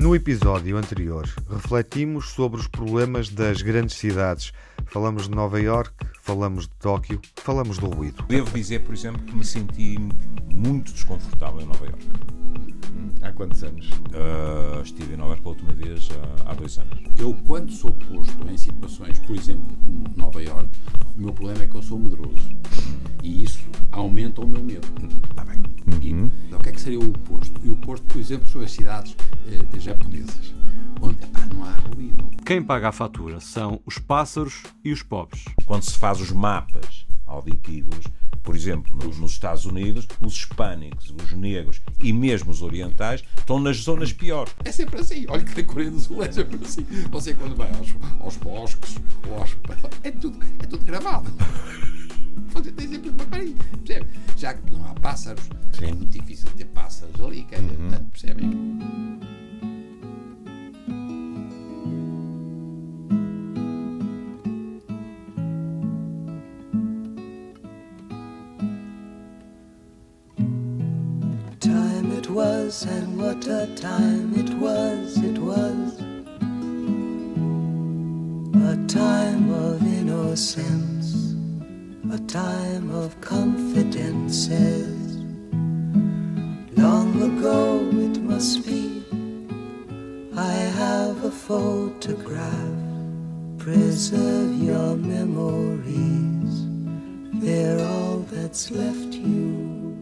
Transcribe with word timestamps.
No 0.00 0.16
episódio 0.16 0.78
anterior, 0.78 1.28
refletimos 1.50 2.30
sobre 2.30 2.58
os 2.58 2.66
problemas 2.66 3.28
das 3.28 3.60
grandes 3.60 3.96
cidades. 3.96 4.50
Falamos 4.86 5.24
de 5.24 5.34
Nova 5.34 5.60
York, 5.60 5.92
falamos 6.22 6.64
de 6.64 6.70
Tóquio, 6.76 7.20
falamos 7.36 7.76
do 7.76 7.90
ruído. 7.90 8.24
Devo 8.26 8.50
dizer, 8.56 8.82
por 8.82 8.94
exemplo, 8.94 9.20
que 9.20 9.36
me 9.36 9.44
senti 9.44 9.98
muito 10.50 10.90
desconfortável 10.90 11.60
em 11.60 11.66
Nova 11.66 11.84
York. 11.84 12.02
Há 13.20 13.30
quantos 13.32 13.62
anos? 13.62 13.90
Uh, 13.90 14.80
estive 14.82 15.12
em 15.12 15.16
Nova 15.18 15.32
York 15.32 15.42
pela 15.42 15.54
última 15.54 15.72
vez 15.74 16.08
há, 16.46 16.50
há 16.50 16.54
dois 16.54 16.78
anos. 16.78 16.98
Eu, 17.18 17.34
quando 17.46 17.70
sou 17.70 17.92
posto 17.92 18.50
em 18.50 18.56
situações, 18.56 19.18
por 19.18 19.36
exemplo, 19.36 19.76
como 19.84 20.04
Nova 20.16 20.42
York, 20.42 20.70
o 21.14 21.20
meu 21.20 21.34
problema 21.34 21.64
é 21.64 21.66
que 21.66 21.74
eu 21.74 21.82
sou 21.82 21.98
medroso. 21.98 22.48
E 23.22 23.42
isso 23.42 23.60
aumenta 23.92 24.40
o 24.40 24.48
meu 24.48 24.64
medo. 24.64 24.88
Está 25.28 25.44
bem. 25.44 25.62
E, 26.02 26.54
o 26.54 26.58
que 26.60 26.68
é 26.68 26.72
que 26.72 26.80
seria 26.80 27.00
o 27.00 27.10
oposto? 27.10 27.60
E 27.64 27.68
o 27.68 27.74
oposto, 27.74 28.06
por 28.06 28.20
exemplo, 28.20 28.48
são 28.48 28.60
as 28.60 28.72
cidades 28.72 29.16
eh, 29.46 29.78
japonesas, 29.80 30.54
onde 31.00 31.22
epá, 31.24 31.46
não 31.46 31.64
há 31.64 31.76
ruído. 31.94 32.24
Quem 32.44 32.62
paga 32.62 32.88
a 32.88 32.92
fatura 32.92 33.40
são 33.40 33.80
os 33.84 33.98
pássaros 33.98 34.62
e 34.84 34.92
os 34.92 35.02
pobres. 35.02 35.44
Quando 35.66 35.82
se 35.82 35.96
faz 35.98 36.20
os 36.20 36.30
mapas 36.30 37.06
auditivos, 37.26 38.04
por 38.42 38.56
exemplo, 38.56 38.94
nos, 38.96 39.18
nos 39.18 39.32
Estados 39.32 39.64
Unidos, 39.64 40.06
os 40.20 40.34
hispânicos, 40.34 41.14
os 41.22 41.32
negros 41.32 41.80
e 42.00 42.12
mesmo 42.12 42.50
os 42.50 42.62
orientais 42.62 43.22
estão 43.38 43.60
nas 43.60 43.76
zonas 43.78 44.12
piores. 44.12 44.54
É 44.64 44.72
sempre 44.72 45.00
assim. 45.00 45.26
Olha 45.28 45.44
que 45.44 45.60
na 45.60 45.66
Coreia 45.66 45.90
do 45.90 46.00
Sul 46.00 46.22
é 46.22 46.32
sempre 46.32 46.58
assim. 46.64 46.84
Você 47.10 47.34
quando 47.34 47.54
vai 47.54 47.70
aos, 47.74 47.94
aos 48.20 48.36
bosques 48.36 48.96
ou 49.28 49.38
aos... 49.38 49.56
É 50.02 50.10
tudo, 50.10 50.38
é 50.58 50.66
tudo 50.66 50.84
gravado. 50.84 51.30
Você 52.52 52.72
tem 52.72 52.88
sempre 52.88 53.10
uma 53.10 53.24
carinha, 53.26 53.56
percebe? 53.84 54.06
Já 54.36 54.54
que 54.54 54.72
não 54.72 54.84
há 54.86 54.94
pássaros, 54.94 55.48
é 55.80 55.86
muito 55.86 56.06
difícil 56.06 56.48
ter 56.56 56.66
pássaros 56.66 57.20
ali, 57.20 57.44
quer 57.44 57.60
dizer, 57.60 57.76
portanto, 57.76 58.10
percebem? 58.10 58.50
time 71.60 72.12
it 72.12 72.30
was, 72.30 72.84
and 72.84 73.18
what 73.18 73.46
a 73.46 73.66
time 73.76 74.32
it 74.34 74.50
was, 74.54 75.16
it 75.18 75.38
was 75.38 76.00
a 78.72 78.76
time 78.88 79.50
of 79.52 79.82
innocence, 79.82 80.99
a 82.12 82.18
time 82.26 82.90
of 82.90 83.14
confidences. 83.20 85.16
Long 86.76 87.22
ago 87.22 87.88
it 87.92 88.20
must 88.20 88.66
be, 88.66 89.04
I 90.36 90.52
have 90.52 91.24
a 91.24 91.30
photograph. 91.30 92.78
Preserve 93.58 94.54
your 94.54 94.96
memories, 94.96 96.66
they're 97.40 97.80
all 97.86 98.26
that's 98.32 98.72
left 98.72 99.14
you. 99.14 99.96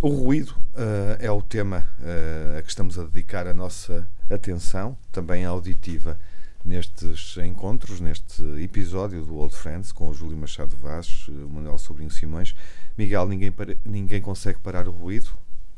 O 0.00 0.10
ruído 0.10 0.54
uh, 0.74 1.16
é 1.18 1.30
o 1.30 1.42
tema 1.42 1.84
uh, 1.98 2.58
a 2.58 2.62
que 2.62 2.68
estamos 2.68 2.96
a 3.00 3.02
dedicar 3.02 3.48
a 3.48 3.54
nossa 3.54 4.06
atenção, 4.30 4.96
também 5.10 5.44
auditiva, 5.44 6.16
nestes 6.68 7.36
encontros, 7.38 7.98
neste 7.98 8.42
episódio 8.62 9.24
do 9.24 9.36
Old 9.36 9.56
Friends, 9.56 9.90
com 9.90 10.10
o 10.10 10.14
Júlio 10.14 10.36
Machado 10.36 10.76
Vaz, 10.76 11.26
o 11.28 11.48
Manuel 11.48 11.78
Sobrinho 11.78 12.10
Simões. 12.10 12.54
Miguel, 12.96 13.26
ninguém, 13.26 13.50
para, 13.50 13.74
ninguém 13.84 14.20
consegue 14.20 14.58
parar 14.58 14.86
o 14.86 14.90
ruído? 14.90 15.30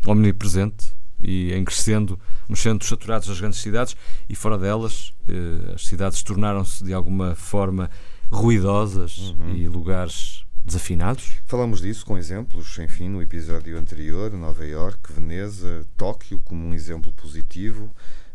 Omnipresente 0.05 0.93
e 1.23 1.53
em 1.53 1.65
crescendo 1.65 2.19
nos 2.49 2.61
centros 2.61 2.89
saturados 2.89 3.29
das 3.29 3.39
grandes 3.39 3.61
cidades 3.61 3.95
e 4.29 4.35
fora 4.35 4.59
delas, 4.59 5.13
eh, 5.29 5.75
as 5.75 5.87
cidades 5.87 6.23
tornaram-se 6.23 6.83
de 6.83 6.93
alguma 6.93 7.35
forma 7.35 7.91
ruidosas 8.31 9.19
uhum. 9.19 9.55
e 9.55 9.69
lugares 9.69 10.45
desafinados? 10.65 11.37
Falamos 11.47 11.81
disso 11.81 12.05
com 12.05 12.19
exemplos, 12.19 12.79
enfim, 12.79 13.09
no 13.09 13.23
episódio 13.23 13.79
anterior, 13.79 14.33
Nova 14.33 14.65
York, 14.65 15.13
Veneza, 15.13 15.87
Tóquio, 15.97 16.41
como 16.41 16.67
um 16.67 16.75
exemplo 16.75 17.13
positivo. 17.13 17.91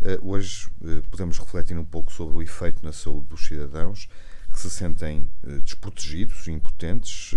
Uh, 0.05 0.33
hoje 0.33 0.67
uh, 0.81 1.01
podemos 1.09 1.39
refletir 1.39 1.75
um 1.75 1.83
pouco 1.83 2.13
sobre 2.13 2.37
o 2.37 2.41
efeito 2.43 2.85
na 2.85 2.91
saúde 2.91 3.25
dos 3.25 3.47
cidadãos 3.47 4.07
que 4.53 4.61
se 4.61 4.69
sentem 4.69 5.27
uh, 5.43 5.59
desprotegidos, 5.61 6.47
impotentes, 6.47 7.33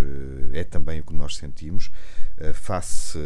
é 0.52 0.62
também 0.64 1.00
o 1.00 1.02
que 1.02 1.14
nós 1.14 1.36
sentimos, 1.36 1.90
face 2.52 3.18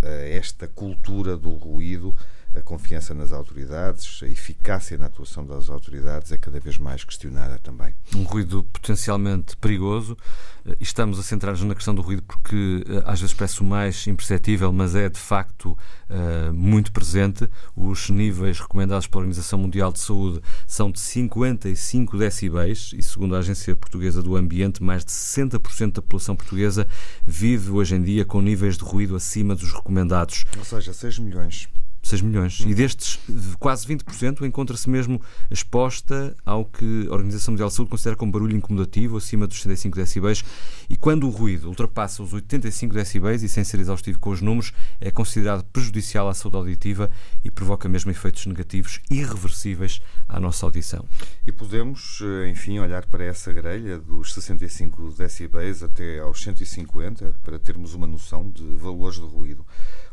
a 0.00 0.08
esta 0.28 0.68
cultura 0.68 1.36
do 1.36 1.50
ruído 1.54 2.14
a 2.54 2.60
confiança 2.62 3.12
nas 3.12 3.32
autoridades, 3.32 4.22
a 4.22 4.26
eficácia 4.26 4.96
na 4.96 5.06
atuação 5.06 5.44
das 5.44 5.68
autoridades 5.68 6.30
é 6.30 6.36
cada 6.36 6.60
vez 6.60 6.78
mais 6.78 7.02
questionada 7.02 7.58
também. 7.58 7.92
Um 8.14 8.22
ruído 8.22 8.62
potencialmente 8.62 9.56
perigoso. 9.56 10.16
Eh, 10.64 10.76
estamos 10.80 11.18
a 11.18 11.22
centrar-nos 11.22 11.62
na 11.62 11.74
questão 11.74 11.94
do 11.94 12.00
ruído 12.00 12.22
porque 12.22 12.84
eh, 12.88 13.02
às 13.04 13.20
vezes 13.20 13.34
parece 13.34 13.60
o 13.60 13.64
mais 13.64 14.06
imperceptível, 14.06 14.72
mas 14.72 14.94
é 14.94 15.08
de 15.08 15.18
facto 15.18 15.76
uh, 16.08 16.52
muito 16.52 16.92
presente. 16.92 17.48
Os 17.74 18.08
níveis 18.08 18.60
recomendados 18.60 19.08
pela 19.08 19.22
Organização 19.22 19.58
Mundial 19.58 19.92
de 19.92 20.00
Saúde 20.00 20.40
são 20.66 20.92
de 20.92 21.00
55 21.00 22.16
decibéis 22.16 22.92
e, 22.94 23.02
segundo 23.02 23.34
a 23.34 23.38
Agência 23.38 23.74
Portuguesa 23.74 24.22
do 24.22 24.36
Ambiente, 24.36 24.82
mais 24.82 25.04
de 25.04 25.10
60% 25.10 25.92
da 25.92 26.02
população 26.02 26.36
portuguesa 26.36 26.86
vive 27.26 27.70
hoje 27.70 27.96
em 27.96 28.02
dia 28.02 28.24
com 28.24 28.40
níveis 28.40 28.78
de 28.78 28.84
ruído 28.84 29.16
acima 29.16 29.56
dos 29.56 29.72
recomendados. 29.72 30.44
Ou 30.56 30.64
seja, 30.64 30.92
6 30.92 31.18
milhões. 31.18 31.68
6 32.14 32.22
milhões. 32.22 32.60
E 32.60 32.74
destes, 32.74 33.18
quase 33.58 33.86
20% 33.86 34.42
encontra-se 34.42 34.88
mesmo 34.88 35.20
exposta 35.50 36.36
ao 36.44 36.64
que 36.64 37.08
a 37.10 37.12
Organização 37.12 37.52
Mundial 37.52 37.68
de 37.68 37.74
Saúde 37.74 37.90
considera 37.90 38.16
como 38.16 38.30
barulho 38.30 38.56
incomodativo, 38.56 39.16
acima 39.16 39.46
dos 39.46 39.56
65 39.56 39.96
decibéis. 39.96 40.44
E 40.88 40.96
quando 40.96 41.26
o 41.26 41.30
ruído 41.30 41.68
ultrapassa 41.68 42.22
os 42.22 42.32
85 42.32 42.94
decibéis, 42.94 43.42
e 43.42 43.48
sem 43.48 43.64
ser 43.64 43.80
exaustivo 43.80 44.18
com 44.18 44.30
os 44.30 44.40
números, 44.40 44.72
é 45.00 45.10
considerado 45.10 45.64
prejudicial 45.64 46.28
à 46.28 46.34
saúde 46.34 46.56
auditiva 46.56 47.10
e 47.44 47.50
provoca 47.50 47.88
mesmo 47.88 48.10
efeitos 48.10 48.46
negativos 48.46 49.00
irreversíveis 49.10 50.00
à 50.28 50.38
nossa 50.38 50.64
audição. 50.64 51.04
E 51.46 51.50
podemos, 51.50 52.20
eh, 52.22 52.48
enfim, 52.48 52.78
olhar 52.78 53.06
para 53.06 53.24
essa 53.24 53.52
grelha 53.52 53.98
dos 53.98 54.34
65 54.34 55.12
decibéis 55.12 55.82
até 55.82 56.20
aos 56.20 56.42
150 56.42 57.34
para 57.42 57.58
termos 57.58 57.94
uma 57.94 58.06
noção 58.06 58.48
de 58.48 58.64
valores 58.76 59.16
de 59.16 59.26
ruído. 59.26 59.66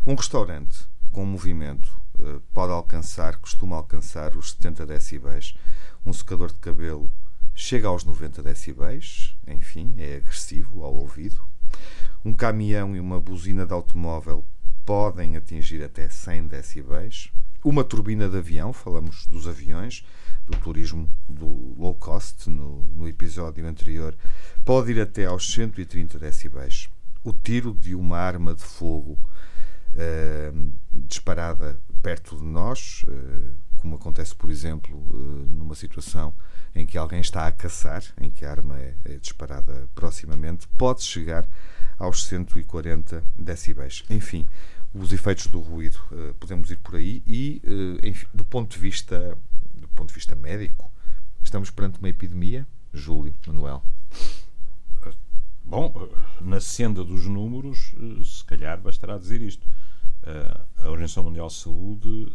Um 0.05 0.15
restaurante 0.15 0.90
com 1.11 1.25
movimento 1.25 1.91
eh, 2.19 2.39
pode 2.53 2.71
alcançar, 2.71 3.37
costuma 3.37 3.75
alcançar 3.75 4.35
os 4.35 4.51
70 4.51 4.85
decibéis. 4.85 5.55
Um 6.05 6.13
secador 6.13 6.49
de 6.49 6.59
cabelo 6.59 7.11
chega 7.53 7.87
aos 7.87 8.03
90 8.03 8.41
decibéis, 8.41 9.35
enfim, 9.47 9.93
é 9.97 10.15
agressivo 10.15 10.83
ao 10.83 10.93
ouvido. 10.95 11.41
Um 12.23 12.33
caminhão 12.33 12.95
e 12.95 12.99
uma 12.99 13.19
buzina 13.19 13.65
de 13.65 13.73
automóvel 13.73 14.45
podem 14.85 15.37
atingir 15.37 15.83
até 15.83 16.09
100 16.09 16.47
decibéis. 16.47 17.31
Uma 17.63 17.83
turbina 17.83 18.27
de 18.27 18.37
avião, 18.37 18.73
falamos 18.73 19.27
dos 19.27 19.47
aviões, 19.47 20.05
do 20.47 20.57
turismo 20.57 21.09
do 21.29 21.75
low 21.77 21.93
cost 21.95 22.49
no, 22.49 22.87
no 22.95 23.07
episódio 23.07 23.65
anterior, 23.67 24.15
pode 24.65 24.91
ir 24.91 24.99
até 24.99 25.25
aos 25.25 25.51
130 25.53 26.17
decibéis. 26.17 26.89
O 27.23 27.31
tiro 27.31 27.73
de 27.73 27.93
uma 27.93 28.17
arma 28.17 28.55
de 28.55 28.63
fogo 28.63 29.17
uh, 29.93 30.71
disparada 30.93 31.79
perto 32.01 32.37
de 32.37 32.43
nós, 32.43 33.03
uh, 33.07 33.55
como 33.77 33.95
acontece, 33.95 34.35
por 34.35 34.49
exemplo, 34.49 34.95
uh, 34.95 35.47
numa 35.49 35.75
situação 35.75 36.33
em 36.73 36.85
que 36.85 36.97
alguém 36.97 37.19
está 37.19 37.47
a 37.47 37.51
caçar, 37.51 38.03
em 38.19 38.29
que 38.29 38.45
a 38.45 38.51
arma 38.51 38.79
é, 38.79 38.95
é 39.05 39.17
disparada 39.17 39.89
proximamente, 39.93 40.67
pode 40.77 41.03
chegar 41.03 41.45
aos 41.97 42.25
140 42.25 43.23
decibéis. 43.37 44.03
Enfim, 44.09 44.47
os 44.93 45.11
efeitos 45.11 45.47
do 45.47 45.59
ruído 45.59 45.99
podemos 46.39 46.71
ir 46.71 46.77
por 46.77 46.95
aí 46.95 47.21
e, 47.27 47.61
enfim, 48.03 48.25
do 48.33 48.43
ponto 48.43 48.71
de 48.71 48.79
vista 48.79 49.37
do 49.73 49.87
ponto 49.89 50.09
de 50.09 50.15
vista 50.15 50.35
médico, 50.35 50.91
estamos 51.43 51.69
perante 51.69 51.99
uma 51.99 52.09
epidemia, 52.09 52.65
Júlio, 52.93 53.33
Manuel. 53.47 53.83
Bom, 55.63 55.93
na 56.41 56.59
senda 56.59 57.03
dos 57.03 57.25
números, 57.25 57.93
se 58.25 58.43
calhar 58.45 58.79
bastará 58.81 59.17
dizer 59.17 59.41
isto. 59.41 59.65
A 60.77 60.89
Organização 60.89 61.23
Mundial 61.23 61.47
de 61.47 61.53
Saúde 61.53 62.33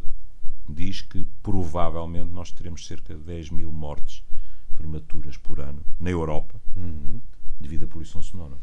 diz 0.68 1.02
que 1.02 1.26
provavelmente 1.42 2.30
nós 2.30 2.50
teremos 2.50 2.86
cerca 2.86 3.14
de 3.14 3.20
10 3.20 3.50
mil 3.50 3.70
mortes 3.70 4.24
prematuras 4.74 5.36
por 5.36 5.60
ano 5.60 5.80
na 5.98 6.10
Europa 6.10 6.60
uhum. 6.76 7.20
devido 7.60 7.84
à 7.84 7.88
poluição 7.88 8.22
sonora. 8.22 8.56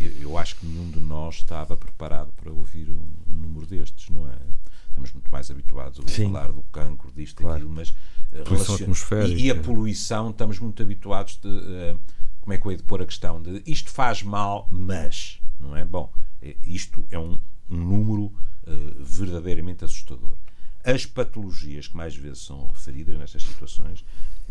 Eu, 0.00 0.12
eu, 0.20 0.38
acho 0.38 0.56
que 0.56 0.66
nenhum 0.66 0.90
de 0.90 1.00
nós 1.00 1.36
estava 1.36 1.76
preparado 1.76 2.32
para 2.32 2.52
ouvir 2.52 2.88
um, 2.90 3.32
um 3.32 3.34
número 3.34 3.66
destes, 3.66 4.08
não 4.10 4.28
é? 4.28 4.38
Estamos 4.88 5.12
muito 5.12 5.30
mais 5.30 5.50
habituados 5.50 5.98
a 5.98 6.02
ouvir 6.02 6.24
falar 6.24 6.52
do 6.52 6.62
cancro, 6.64 7.10
disto, 7.12 7.42
claro. 7.42 7.56
aquilo, 7.56 7.70
mas 7.70 7.92
poluição 8.44 8.74
atmosférica. 8.76 9.40
E, 9.40 9.46
e, 9.46 9.50
a 9.50 9.60
poluição, 9.60 10.30
estamos 10.30 10.58
muito 10.60 10.82
habituados 10.82 11.36
de. 11.36 11.48
Uh, 11.48 11.98
como 12.48 12.54
é 12.54 12.58
que 12.58 12.66
eu 12.66 12.70
hei 12.70 12.76
de 12.78 12.82
pôr 12.82 13.02
a 13.02 13.06
questão? 13.06 13.42
De 13.42 13.62
isto 13.66 13.90
faz 13.90 14.22
mal, 14.22 14.66
mas, 14.70 15.38
não 15.60 15.76
é? 15.76 15.84
Bom, 15.84 16.10
isto 16.64 17.06
é 17.10 17.18
um, 17.18 17.38
um 17.68 17.76
número 17.76 18.22
uh, 18.22 19.04
verdadeiramente 19.04 19.84
assustador. 19.84 20.32
as 20.82 21.04
patologias 21.04 21.88
que 21.88 21.94
mais 21.94 22.16
vezes 22.16 22.38
são 22.38 22.68
referidas 22.68 23.18
nestas 23.18 23.42
situações 23.42 24.02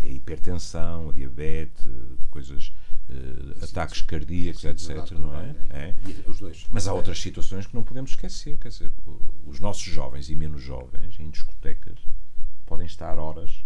é 0.03 0.09
a 0.09 0.11
hipertensão, 0.11 1.09
a 1.09 1.13
diabetes, 1.13 1.87
coisas, 2.29 2.71
uh, 3.09 3.63
ataques 3.63 4.01
cardíacos, 4.03 4.63
etc. 4.63 5.13
Não 5.13 5.35
é? 5.35 5.55
é? 5.71 5.95
Os 6.27 6.37
dois. 6.37 6.67
Mas 6.69 6.87
há 6.87 6.93
outras 6.93 7.19
situações 7.19 7.65
que 7.65 7.73
não 7.73 7.83
podemos 7.83 8.11
esquecer. 8.11 8.59
Quer 8.59 8.67
dizer, 8.69 8.91
os 9.43 9.59
nossos 9.59 9.81
jovens 9.81 10.29
e 10.29 10.35
menos 10.35 10.61
jovens 10.61 11.19
em 11.19 11.31
discotecas 11.31 11.97
podem 12.67 12.85
estar 12.85 13.17
horas 13.17 13.65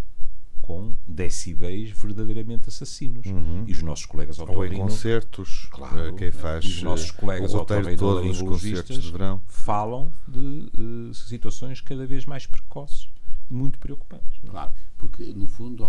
com 0.62 0.94
decibéis 1.06 1.90
verdadeiramente 1.90 2.68
assassinos. 2.68 3.26
Uhum. 3.26 3.64
E 3.66 3.72
os 3.72 3.82
nossos 3.82 4.06
colegas 4.06 4.38
Ou 4.38 4.64
em 4.64 4.76
concertos, 4.76 5.68
claro, 5.70 6.14
quem 6.14 6.30
faz 6.30 6.64
os 6.64 6.82
nossos 6.82 7.10
colegas 7.10 7.52
o 7.52 7.64
todos 7.64 8.40
os 8.40 8.42
concertos 8.42 9.02
de 9.02 9.10
verão 9.10 9.42
falam 9.48 10.10
de 10.26 10.70
uh, 11.08 11.14
situações 11.14 11.80
cada 11.80 12.06
vez 12.06 12.24
mais 12.24 12.46
precoces, 12.46 13.08
muito 13.52 13.78
preocupantes. 13.78 14.40
Não? 14.42 14.50
É? 14.50 14.52
Claro, 14.52 14.72
porque 14.98 15.24
no 15.32 15.46
fundo. 15.48 15.84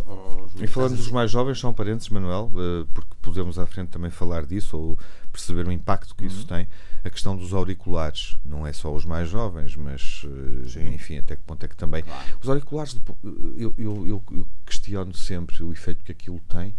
e 0.59 0.67
falando 0.67 0.97
dos 0.97 1.09
mais 1.09 1.31
jovens, 1.31 1.59
são 1.59 1.73
parentes, 1.73 2.09
Manuel, 2.09 2.51
uh, 2.53 2.85
porque 2.93 3.15
podemos 3.21 3.57
à 3.57 3.65
frente 3.65 3.89
também 3.89 4.11
falar 4.11 4.45
disso 4.45 4.77
ou 4.77 4.99
perceber 5.31 5.67
o 5.67 5.71
impacto 5.71 6.15
que 6.15 6.23
uhum. 6.23 6.27
isso 6.27 6.45
tem 6.45 6.67
a 7.03 7.09
questão 7.09 7.35
dos 7.35 7.53
auriculares. 7.53 8.37
Não 8.43 8.65
é 8.65 8.73
só 8.73 8.93
os 8.93 9.05
mais 9.05 9.29
jovens, 9.29 9.75
mas 9.75 10.25
eh, 10.75 10.93
enfim, 10.93 11.17
até 11.17 11.35
que 11.35 11.43
ponto 11.43 11.63
é 11.63 11.67
que 11.67 11.75
também. 11.75 12.03
Claro. 12.03 12.37
Os 12.41 12.49
auriculares, 12.49 12.97
eu, 13.57 13.73
eu, 13.77 14.07
eu, 14.07 14.47
questiono 14.65 15.13
sempre 15.13 15.63
o 15.63 15.71
efeito 15.71 16.03
que 16.03 16.11
aquilo 16.11 16.39
tem, 16.47 16.73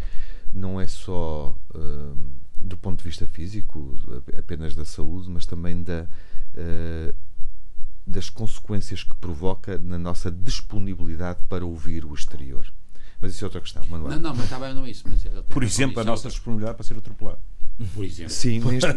não 0.52 0.80
é 0.80 0.86
só 0.86 1.56
uh, 1.74 2.16
do 2.60 2.76
ponto 2.76 2.98
de 2.98 3.04
vista 3.04 3.26
físico, 3.26 3.98
apenas 4.38 4.74
da 4.74 4.84
saúde, 4.84 5.28
mas 5.28 5.46
também 5.46 5.82
da. 5.82 6.06
Uh, 6.54 7.14
das 8.06 8.28
consequências 8.28 9.02
que 9.02 9.14
provoca 9.14 9.78
na 9.78 9.98
nossa 9.98 10.30
disponibilidade 10.30 11.42
para 11.48 11.64
ouvir 11.64 12.04
o 12.04 12.14
exterior. 12.14 12.66
Mas 13.20 13.34
isso 13.34 13.44
é 13.44 13.46
outra 13.46 13.60
questão, 13.60 13.82
Manuel. 13.88 14.12
Não, 14.12 14.20
não, 14.20 14.34
mas 14.34 14.44
estava 14.44 14.72
não 14.74 14.86
isso. 14.86 15.04
Mas 15.08 15.22
Por 15.48 15.62
exemplo, 15.62 16.00
a 16.00 16.04
nossa 16.04 16.28
disponibilidade 16.28 16.76
para 16.76 16.84
ser 16.84 16.96
atropelado 16.98 17.40
por 17.94 18.04
exemplo. 18.04 18.32
Sim, 18.32 18.60
neste, 18.70 18.88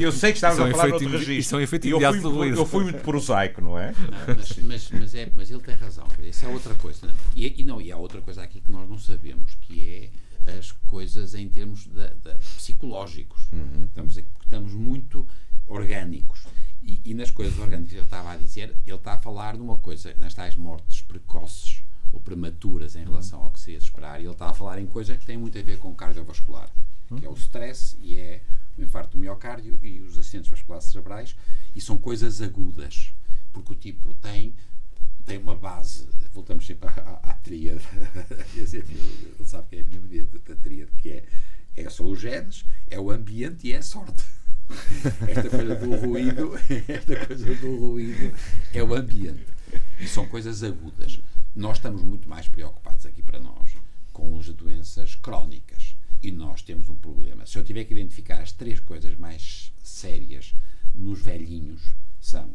eu 0.00 0.12
sei 0.12 0.30
que 0.30 0.38
estávamos 0.38 0.68
a 0.68 0.70
falar 0.70 0.86
de 0.86 0.92
outro 0.92 1.08
registro. 1.10 1.32
Isso 1.34 1.54
é 1.54 1.58
um 1.58 1.60
efeito 1.60 1.88
eu, 1.88 2.00
fui, 2.00 2.52
eu 2.52 2.66
fui 2.66 2.84
muito 2.84 3.00
prosaico, 3.00 3.60
não 3.60 3.78
é? 3.78 3.92
Mas, 4.26 4.58
mas, 4.58 4.90
mas, 4.90 5.14
é, 5.14 5.32
mas 5.34 5.50
ele 5.50 5.60
tem 5.60 5.74
razão. 5.74 6.06
Isso 6.22 6.44
é 6.44 6.48
outra 6.48 6.74
coisa. 6.74 7.06
Não? 7.06 7.12
É? 7.12 7.16
E, 7.34 7.60
e, 7.60 7.64
não, 7.64 7.80
e 7.80 7.90
há 7.90 7.96
outra 7.96 8.20
coisa 8.20 8.42
aqui 8.42 8.60
que 8.60 8.70
nós 8.70 8.88
não 8.88 8.98
sabemos, 8.98 9.56
que 9.62 10.10
é 10.46 10.52
as 10.58 10.70
coisas 10.86 11.34
em 11.34 11.48
termos 11.48 11.86
de, 11.86 12.08
de 12.08 12.34
psicológicos. 12.56 13.42
Uhum. 13.52 13.86
Estamos, 13.86 14.16
estamos 14.16 14.72
muito 14.72 15.26
orgânicos. 15.66 16.46
E, 16.86 17.00
e, 17.04 17.14
nas 17.14 17.32
coisas 17.32 17.58
orgânicas 17.58 17.90
que 17.90 17.96
ele 17.96 18.04
estava 18.04 18.30
a 18.30 18.36
dizer, 18.36 18.76
ele 18.86 18.96
está 18.96 19.14
a 19.14 19.18
falar 19.18 19.56
de 19.56 19.62
uma 19.62 19.76
coisa, 19.76 20.14
nas 20.18 20.34
tais 20.34 20.54
mortes 20.54 21.00
precoces 21.02 21.82
ou 22.12 22.20
prematuras 22.20 22.94
em 22.94 23.02
relação 23.02 23.42
ao 23.42 23.50
que 23.50 23.58
se 23.58 23.72
ia 23.72 23.78
esperar, 23.78 24.20
e 24.20 24.24
ele 24.24 24.32
está 24.32 24.50
a 24.50 24.54
falar 24.54 24.78
em 24.78 24.86
coisas 24.86 25.16
que 25.18 25.26
têm 25.26 25.36
muito 25.36 25.58
a 25.58 25.62
ver 25.62 25.78
com 25.78 25.92
cardiovascular 25.94 26.70
que 27.14 27.24
é 27.24 27.28
o 27.28 27.34
stress 27.34 27.96
e 28.00 28.16
é 28.16 28.42
o 28.76 28.82
infarto 28.82 29.16
do 29.16 29.20
miocárdio 29.20 29.78
e 29.82 30.00
os 30.00 30.18
acidentes 30.18 30.50
vasculares 30.50 30.86
cerebrais, 30.86 31.36
e 31.74 31.80
são 31.80 31.96
coisas 31.96 32.42
agudas, 32.42 33.12
porque 33.52 33.72
o 33.72 33.76
tipo 33.76 34.12
tem, 34.14 34.54
tem 35.24 35.38
uma 35.38 35.54
base, 35.54 36.08
voltamos 36.32 36.66
sempre 36.66 36.88
à, 36.88 36.92
à, 36.92 37.30
à 37.30 37.34
tríade, 37.34 37.82
ele 38.56 39.44
sabe 39.44 39.68
que 39.68 39.76
é 39.76 39.80
a 39.80 39.84
minha 39.84 40.00
medida 40.00 40.38
da 40.38 40.56
tríade, 40.56 40.90
que 40.98 41.10
é, 41.10 41.24
é 41.76 41.88
só 41.88 42.04
os 42.04 42.20
genes, 42.20 42.64
é 42.90 42.98
o 42.98 43.10
ambiente 43.10 43.68
e 43.68 43.72
é 43.72 43.78
a 43.78 43.82
sorte. 43.82 44.24
Esta 45.28 45.48
coisa 45.48 45.74
do 45.76 45.96
ruído, 45.96 46.52
esta 46.88 47.26
coisa 47.26 47.54
do 47.54 47.76
ruído 47.76 48.36
é 48.72 48.82
o 48.82 48.94
ambiente. 48.94 49.46
E 50.00 50.06
são 50.06 50.26
coisas 50.26 50.62
agudas. 50.62 51.20
Nós 51.54 51.78
estamos 51.78 52.02
muito 52.02 52.28
mais 52.28 52.48
preocupados 52.48 53.06
aqui 53.06 53.22
para 53.22 53.40
nós 53.40 53.76
com 54.12 54.38
as 54.38 54.48
doenças 54.48 55.14
crónicas 55.14 55.96
e 56.22 56.30
nós 56.30 56.62
temos 56.62 56.88
um 56.88 56.96
problema. 56.96 57.46
Se 57.46 57.58
eu 57.58 57.64
tiver 57.64 57.84
que 57.84 57.92
identificar 57.92 58.40
as 58.40 58.52
três 58.52 58.80
coisas 58.80 59.16
mais 59.16 59.72
sérias 59.82 60.54
nos 60.94 61.20
velhinhos, 61.22 61.82
são 62.20 62.50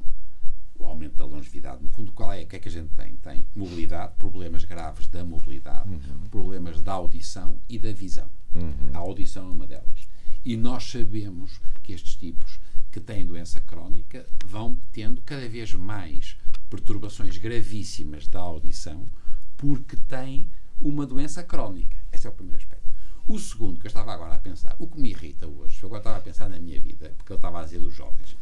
o 0.77 0.85
aumento 0.85 1.15
da 1.15 1.25
longevidade. 1.25 1.83
No 1.83 1.89
fundo, 1.89 2.11
qual 2.11 2.33
é? 2.33 2.41
O 2.41 2.47
que 2.47 2.55
é 2.55 2.59
que 2.59 2.67
a 2.67 2.71
gente 2.71 2.89
tem? 2.89 3.15
Tem 3.17 3.45
mobilidade, 3.55 4.13
problemas 4.17 4.63
graves 4.63 5.07
da 5.07 5.23
mobilidade, 5.23 5.89
uhum. 5.89 6.27
problemas 6.29 6.81
da 6.81 6.93
audição 6.93 7.59
e 7.69 7.77
da 7.77 7.91
visão. 7.91 8.29
Uhum. 8.55 8.89
A 8.93 8.97
audição 8.97 9.47
é 9.47 9.51
uma 9.51 9.67
delas. 9.67 10.10
E 10.43 10.57
nós 10.57 10.89
sabemos 10.89 11.59
que 11.83 11.93
estes 11.93 12.15
tipos 12.15 12.59
que 12.91 12.99
têm 12.99 13.25
doença 13.25 13.61
crónica 13.61 14.25
vão 14.45 14.77
tendo 14.91 15.21
cada 15.21 15.47
vez 15.47 15.73
mais 15.73 16.37
perturbações 16.69 17.37
gravíssimas 17.37 18.27
da 18.27 18.39
audição 18.39 19.05
porque 19.55 19.95
têm 19.95 20.49
uma 20.81 21.05
doença 21.05 21.43
crónica. 21.43 21.95
Esse 22.11 22.27
é 22.27 22.29
o 22.29 22.33
primeiro 22.33 22.59
aspecto. 22.59 22.81
O 23.27 23.37
segundo 23.39 23.79
que 23.79 23.85
eu 23.85 23.89
estava 23.89 24.11
agora 24.11 24.33
a 24.33 24.39
pensar, 24.39 24.75
o 24.79 24.87
que 24.87 24.99
me 24.99 25.11
irrita 25.11 25.47
hoje, 25.47 25.81
eu 25.81 25.87
agora 25.87 25.99
estava 26.01 26.17
a 26.17 26.21
pensar 26.21 26.49
na 26.49 26.59
minha 26.59 26.81
vida, 26.81 27.13
porque 27.17 27.31
eu 27.31 27.35
estava 27.35 27.61
a 27.61 27.63
dizer 27.63 27.79
dos 27.79 27.93
jovens, 27.93 28.35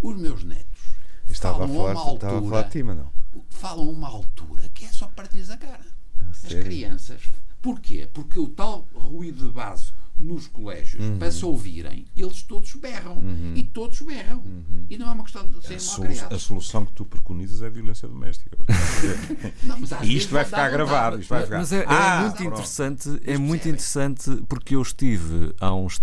os 0.00 0.16
meus 0.16 0.42
netos 0.42 0.80
estava 1.28 1.58
falam 1.58 1.74
a 1.74 1.76
falar, 1.76 1.92
uma 1.92 2.00
altura, 2.00 2.60
estava 2.66 2.90
a 2.90 2.94
não? 2.94 3.12
falam 3.50 3.90
uma 3.90 4.08
altura 4.08 4.68
que 4.70 4.84
é 4.84 4.92
só 4.92 5.06
para 5.08 5.28
lhes 5.32 5.50
a 5.50 5.56
cara. 5.56 5.84
Ah, 6.20 6.30
As 6.30 6.38
sério? 6.38 6.64
crianças. 6.64 7.22
Porquê? 7.60 8.08
Porque 8.12 8.38
o 8.40 8.48
tal 8.48 8.88
ruído 8.94 9.46
de 9.46 9.52
base 9.52 9.92
nos 10.22 10.46
colégios, 10.46 11.04
uhum. 11.04 11.18
para 11.18 11.30
se 11.32 11.44
ouvirem, 11.44 12.06
eles 12.16 12.42
todos 12.42 12.72
berram. 12.74 13.18
Uhum. 13.18 13.54
E 13.56 13.64
todos 13.64 14.00
berram. 14.02 14.38
Uhum. 14.38 14.86
E 14.88 14.96
não 14.96 15.08
é 15.08 15.10
uma 15.10 15.24
questão 15.24 15.46
de 15.48 15.60
serem 15.66 15.84
mal 15.84 16.00
criados. 16.00 16.36
A 16.36 16.38
solução 16.38 16.86
que 16.86 16.92
tu 16.92 17.04
preconizas 17.04 17.60
é 17.60 17.66
a 17.66 17.70
violência 17.70 18.06
doméstica. 18.08 18.56
não, 19.64 19.78
e 20.02 20.16
isto 20.16 20.32
vai 20.32 20.44
ficar 20.44 20.70
gravado. 20.70 21.20
Isto 21.20 21.30
vai 21.30 21.42
ficar... 21.42 21.58
Mas 21.58 21.72
é, 21.72 21.80
é 21.80 21.86
ah, 21.86 22.20
muito 22.22 22.44
interessante, 22.44 23.20
é 23.24 23.36
muito 23.36 23.68
interessante 23.68 24.30
porque 24.48 24.76
eu 24.76 24.82
estive 24.82 25.54
há 25.60 25.74
uns, 25.74 26.00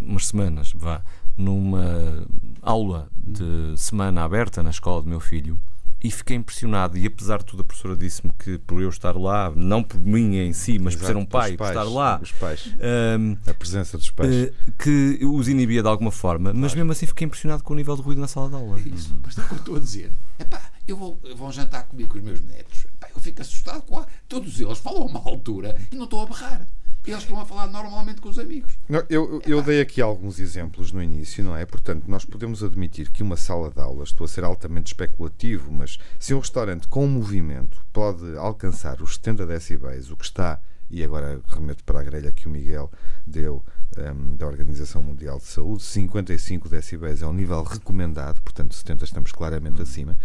umas 0.00 0.28
semanas, 0.28 0.72
vá, 0.74 1.02
numa 1.36 2.26
aula 2.62 3.10
de 3.16 3.76
semana 3.76 4.22
aberta 4.22 4.62
na 4.62 4.70
escola 4.70 5.02
do 5.02 5.08
meu 5.08 5.20
filho 5.20 5.58
e 6.02 6.10
fiquei 6.10 6.36
impressionado. 6.36 6.96
E 6.96 7.06
apesar 7.06 7.38
de 7.38 7.44
tudo, 7.44 7.62
a 7.62 7.64
professora 7.64 7.96
disse-me 7.96 8.32
que 8.32 8.58
por 8.58 8.80
eu 8.80 8.88
estar 8.88 9.16
lá, 9.16 9.52
não 9.54 9.82
por 9.82 10.00
mim 10.00 10.36
em 10.36 10.52
si, 10.52 10.78
mas 10.78 10.94
Exato, 10.94 10.98
por 10.98 11.06
ser 11.06 11.16
um 11.16 11.24
pai, 11.24 11.56
pais, 11.56 11.56
por 11.56 11.68
estar 11.68 11.90
lá, 11.90 12.20
os 12.22 12.32
pais, 12.32 12.74
um, 13.18 13.36
a 13.50 13.54
presença 13.54 13.96
dos 13.96 14.10
pais, 14.10 14.48
uh, 14.48 14.72
que 14.78 15.18
os 15.24 15.48
inibia 15.48 15.82
de 15.82 15.88
alguma 15.88 16.10
forma. 16.10 16.50
Claro. 16.50 16.58
Mas 16.58 16.74
mesmo 16.74 16.92
assim 16.92 17.06
fiquei 17.06 17.26
impressionado 17.26 17.62
com 17.62 17.72
o 17.72 17.76
nível 17.76 17.96
de 17.96 18.02
ruído 18.02 18.20
na 18.20 18.28
sala 18.28 18.48
de 18.48 18.54
aula. 18.54 18.78
Isso, 18.80 19.14
mas 19.24 19.38
é 19.38 19.42
o 19.42 19.46
que 19.46 19.52
eu 19.52 19.58
estou 19.58 19.76
a 19.76 19.80
dizer. 19.80 20.12
Epá, 20.38 20.62
eu 20.86 20.96
vou, 20.96 21.18
eu 21.24 21.36
vou 21.36 21.50
jantar 21.50 21.84
comigo 21.84 22.10
com 22.10 22.18
os 22.18 22.24
meus 22.24 22.40
netos. 22.40 22.84
Epá, 22.84 23.08
eu 23.14 23.20
fico 23.20 23.40
assustado 23.42 23.82
com 23.82 23.98
a... 23.98 24.06
Todos 24.28 24.60
eles 24.60 24.78
falam 24.78 25.02
a 25.02 25.06
uma 25.06 25.20
altura 25.20 25.76
e 25.90 25.96
não 25.96 26.04
estou 26.04 26.22
a 26.22 26.26
berrar 26.26 26.66
eles 27.10 27.22
estão 27.22 27.40
a 27.40 27.44
falar 27.44 27.66
normalmente 27.68 28.20
com 28.20 28.28
os 28.28 28.38
amigos. 28.38 28.78
Não, 28.88 29.02
eu, 29.08 29.40
eu 29.46 29.62
dei 29.62 29.80
aqui 29.80 30.00
alguns 30.00 30.38
exemplos 30.38 30.92
no 30.92 31.02
início, 31.02 31.42
não 31.44 31.56
é? 31.56 31.64
Portanto, 31.64 32.04
nós 32.08 32.24
podemos 32.24 32.62
admitir 32.62 33.10
que 33.10 33.22
uma 33.22 33.36
sala 33.36 33.70
de 33.70 33.80
aulas, 33.80 34.08
estou 34.08 34.24
a 34.24 34.28
ser 34.28 34.44
altamente 34.44 34.88
especulativo, 34.88 35.70
mas 35.70 35.98
se 36.18 36.34
um 36.34 36.38
restaurante 36.38 36.88
com 36.88 37.06
movimento 37.06 37.84
pode 37.92 38.36
alcançar 38.36 39.00
os 39.00 39.14
70 39.14 39.46
decibéis, 39.46 40.10
o 40.10 40.16
que 40.16 40.24
está, 40.24 40.60
e 40.90 41.02
agora 41.02 41.40
remeto 41.48 41.82
para 41.84 42.00
a 42.00 42.02
grelha 42.02 42.32
que 42.32 42.46
o 42.46 42.50
Miguel 42.50 42.90
deu 43.26 43.64
um, 43.98 44.36
da 44.36 44.46
Organização 44.46 45.02
Mundial 45.02 45.38
de 45.38 45.44
Saúde, 45.44 45.82
55 45.82 46.68
decibéis 46.68 47.22
é 47.22 47.26
o 47.26 47.32
nível 47.32 47.62
recomendado, 47.62 48.40
portanto 48.42 48.74
70 48.74 49.04
estamos 49.04 49.32
claramente 49.32 49.82
acima, 49.82 50.16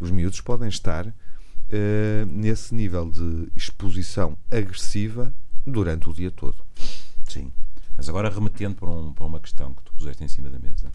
os 0.00 0.10
miúdos 0.10 0.40
podem 0.40 0.68
estar 0.68 1.06
uh, 1.06 1.12
nesse 2.26 2.74
nível 2.74 3.10
de 3.10 3.48
exposição 3.56 4.36
agressiva 4.50 5.32
durante 5.70 6.08
o 6.08 6.12
dia 6.12 6.30
todo. 6.30 6.56
Sim. 7.28 7.52
Mas 7.96 8.08
agora 8.08 8.30
remetendo 8.30 8.76
para, 8.76 8.90
um, 8.90 9.12
para 9.12 9.24
uma 9.24 9.40
questão 9.40 9.74
que 9.74 9.82
tu 9.82 9.92
puseste 9.92 10.22
em 10.24 10.28
cima 10.28 10.48
da 10.48 10.58
mesa, 10.58 10.92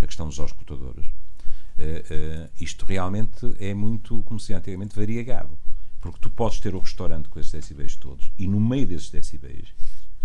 a 0.00 0.06
questão 0.06 0.26
dos 0.26 0.38
auscultadores, 0.38 1.06
uh, 1.06 2.44
uh, 2.44 2.50
isto 2.60 2.84
realmente 2.86 3.54
é 3.58 3.74
muito, 3.74 4.22
como 4.22 4.40
se 4.40 4.54
antigamente, 4.54 4.96
variegado. 4.96 5.56
Porque 6.00 6.18
tu 6.20 6.30
podes 6.30 6.60
ter 6.60 6.74
o 6.74 6.78
restaurante 6.78 7.28
com 7.28 7.38
esses 7.40 7.52
decibéis 7.52 7.96
todos 7.96 8.30
e 8.38 8.46
no 8.46 8.60
meio 8.60 8.86
desses 8.86 9.10
decibéis, 9.10 9.68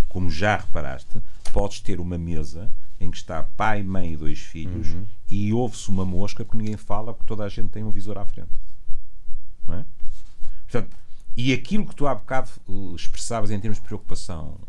como 0.08 0.30
já 0.30 0.58
reparaste, 0.58 1.22
podes 1.52 1.80
ter 1.80 2.00
uma 2.00 2.18
mesa 2.18 2.70
em 3.00 3.10
que 3.10 3.18
está 3.18 3.42
pai, 3.44 3.82
mãe 3.82 4.14
e 4.14 4.18
dois 4.18 4.40
filhos 4.40 4.90
uhum. 4.90 5.06
e 5.30 5.52
ouve-se 5.52 5.90
uma 5.90 6.06
mosca 6.06 6.46
porque 6.46 6.58
ninguém 6.58 6.78
fala 6.78 7.14
porque 7.14 7.28
toda 7.28 7.44
a 7.44 7.50
gente 7.50 7.70
tem 7.70 7.84
um 7.84 7.90
visor 7.90 8.18
à 8.18 8.26
frente. 8.26 8.52
Não 9.68 9.76
é? 9.76 9.86
Portanto, 10.70 10.96
e 11.36 11.54
aquilo 11.54 11.86
que 11.86 11.96
tu 11.96 12.08
há 12.08 12.16
bocado 12.16 12.50
uh, 12.68 12.96
expressavas 12.96 13.52
em 13.52 13.60
termos 13.60 13.80
de 13.80 13.86
preocupação 13.86 14.60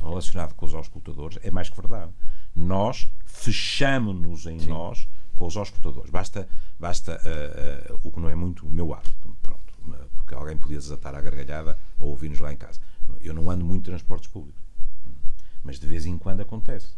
relacionado 0.00 0.54
com 0.54 0.66
os 0.66 0.74
auscultadores 0.74 1.38
é 1.42 1.50
mais 1.50 1.68
que 1.68 1.76
verdade. 1.76 2.12
Nós 2.54 3.08
fechamos-nos 3.24 4.46
em 4.46 4.58
Sim. 4.58 4.68
nós 4.68 5.08
com 5.36 5.46
os 5.46 5.56
auscultadores. 5.56 6.10
Basta, 6.10 6.48
basta 6.78 7.20
uh, 7.22 7.94
uh, 7.94 8.00
o 8.02 8.10
que 8.10 8.20
não 8.20 8.28
é 8.28 8.34
muito 8.34 8.66
o 8.66 8.70
meu 8.70 8.92
hábito, 8.92 9.36
pronto, 9.42 9.72
porque 10.14 10.34
alguém 10.34 10.56
podia 10.56 10.78
desatar 10.78 11.14
a 11.14 11.20
gargalhada 11.20 11.78
ou 11.98 12.10
ouvir-nos 12.10 12.40
lá 12.40 12.52
em 12.52 12.56
casa. 12.56 12.80
Eu 13.20 13.34
não 13.34 13.50
ando 13.50 13.64
muito 13.64 13.82
em 13.82 13.92
transportes 13.92 14.28
públicos, 14.28 14.60
mas 15.62 15.78
de 15.78 15.86
vez 15.86 16.06
em 16.06 16.18
quando 16.18 16.40
acontece. 16.40 16.94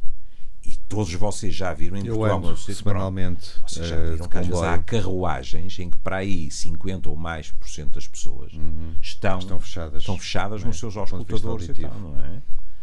Todos 0.95 1.13
vocês 1.15 1.55
já 1.55 1.73
viram 1.73 1.97
em 1.97 2.07
Eu 2.07 2.17
Portugal. 2.17 2.39
ando 2.51 2.57
se- 2.57 2.75
semanalmente 2.75 3.51
Vocês 3.67 3.87
já 3.89 3.97
eh, 3.97 4.11
viram 4.13 4.29
que 4.29 4.39
às 4.39 4.47
vezes 4.47 4.63
há 4.63 4.79
carruagens 4.79 5.79
em 5.79 5.91
que 5.91 5.97
para 5.99 6.17
aí 6.17 6.51
50 6.51 7.09
ou 7.09 7.17
mais 7.17 7.51
por 7.51 7.69
cento 7.69 7.95
das 7.95 8.07
pessoas 8.07 8.53
estão, 9.01 9.33
Uhum. 9.35 9.39
Estão 9.41 9.61
fechadas. 9.61 10.03
estão 10.03 10.19
fechadas 10.19 10.63
é? 10.63 10.67
nos 10.67 10.79
seus 10.79 10.97
auscultadores 10.97 11.69
e 11.69 11.75
tal, 11.75 11.99
não 11.99 12.21
é? 12.21 12.43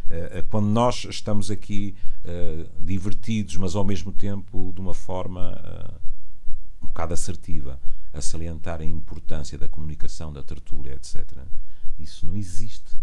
Eh, 0.09 0.29
eh, 0.39 0.45
Quando 0.49 0.67
nós 0.67 1.05
estamos 1.05 1.51
aqui 1.51 1.95
eh, 2.25 2.65
divertidos, 2.79 3.55
mas 3.57 3.75
ao 3.75 3.83
mesmo 3.85 4.11
tempo 4.11 4.71
de 4.73 4.81
uma 4.81 4.93
forma 4.93 5.61
eh, 5.63 5.93
um 6.81 6.87
bocado 6.87 7.13
assertiva, 7.13 7.79
a 8.11 8.21
salientar 8.21 8.81
a 8.81 8.85
importância 8.85 9.55
da 9.57 9.67
comunicação, 9.67 10.33
da 10.33 10.41
tertúlia, 10.41 10.93
etc. 10.93 11.25
Isso 11.99 12.25
não 12.25 12.35
existe. 12.35 12.97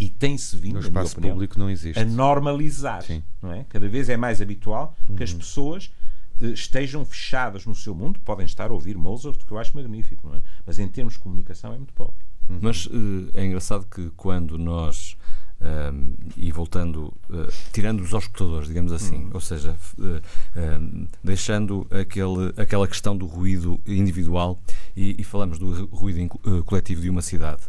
E 0.00 0.08
tem-se 0.08 0.56
vindo, 0.56 0.74
No 0.74 0.80
espaço 0.80 1.12
opinião, 1.12 1.34
público 1.34 1.58
não 1.58 1.68
existe. 1.68 1.98
a 2.00 2.04
normalizar. 2.06 3.02
Sim. 3.02 3.22
Não 3.42 3.52
é? 3.52 3.64
Cada 3.68 3.86
vez 3.88 4.08
é 4.08 4.16
mais 4.16 4.40
habitual 4.40 4.96
que 5.16 5.22
as 5.22 5.32
pessoas 5.32 5.92
eh, 6.40 6.46
estejam 6.46 7.04
fechadas 7.04 7.66
no 7.66 7.74
seu 7.74 7.94
mundo, 7.94 8.18
podem 8.24 8.46
estar 8.46 8.70
a 8.70 8.72
ouvir 8.72 8.96
Mozart, 8.96 9.38
que 9.44 9.52
eu 9.52 9.58
acho 9.58 9.76
magnífico, 9.76 10.26
não 10.26 10.36
é? 10.36 10.42
mas 10.66 10.78
em 10.78 10.88
termos 10.88 11.14
de 11.14 11.18
comunicação 11.20 11.74
é 11.74 11.76
muito 11.76 11.92
pobre. 11.92 12.14
Mas 12.48 12.88
eh, 12.90 13.40
é 13.42 13.44
engraçado 13.46 13.84
que 13.94 14.10
quando 14.16 14.56
nós, 14.58 15.16
ehm, 15.60 16.14
e 16.36 16.50
voltando, 16.50 17.12
eh, 17.30 17.48
tirando 17.72 18.00
os 18.00 18.14
auscultadores, 18.14 18.68
digamos 18.68 18.92
assim, 18.92 19.28
ou 19.34 19.40
seja, 19.40 19.76
ehm, 20.56 21.06
deixando 21.22 21.86
aquele, 21.90 22.52
aquela 22.56 22.88
questão 22.88 23.16
do 23.16 23.26
ruído 23.26 23.78
individual 23.86 24.58
e, 24.96 25.14
e 25.18 25.24
falamos 25.24 25.58
do 25.58 25.72
ru- 25.84 25.88
ruído 25.92 26.28
coletivo 26.64 27.02
de 27.02 27.10
uma 27.10 27.22
cidade. 27.22 27.62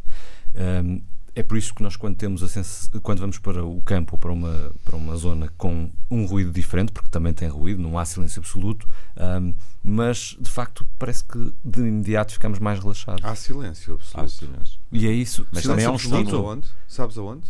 ehm, 0.55 1.01
é 1.35 1.41
por 1.43 1.57
isso 1.57 1.73
que 1.73 1.81
nós, 1.81 1.95
quando, 1.95 2.15
temos 2.15 2.43
a 2.43 2.47
sens- 2.47 2.89
quando 3.01 3.19
vamos 3.19 3.37
para 3.39 3.63
o 3.65 3.81
campo 3.81 4.15
ou 4.15 4.19
para 4.19 4.31
uma, 4.31 4.71
para 4.83 4.95
uma 4.95 5.15
zona 5.15 5.47
com 5.57 5.89
um 6.09 6.25
ruído 6.25 6.51
diferente, 6.51 6.91
porque 6.91 7.09
também 7.09 7.33
tem 7.33 7.47
ruído, 7.47 7.81
não 7.81 7.97
há 7.97 8.03
silêncio 8.05 8.39
absoluto, 8.39 8.87
ahm, 9.15 9.53
mas 9.83 10.35
de 10.39 10.49
facto 10.49 10.85
parece 10.99 11.23
que 11.23 11.53
de 11.63 11.79
imediato 11.79 12.33
ficamos 12.33 12.59
mais 12.59 12.79
relaxados. 12.79 13.23
Há 13.23 13.35
silêncio 13.35 13.93
Há 14.13 14.21
absoluto. 14.21 14.31
silêncio. 14.53 14.79
E 14.91 15.07
é 15.07 15.11
isso. 15.11 15.47
Mas 15.51 15.61
silêncio 15.63 15.69
também 15.69 15.85
é 15.85 15.89
um 15.89 15.95
absoluto. 15.95 16.29
Sabes 16.31 16.33
aonde? 16.45 16.67
Sabes 16.87 17.17
aonde? 17.17 17.47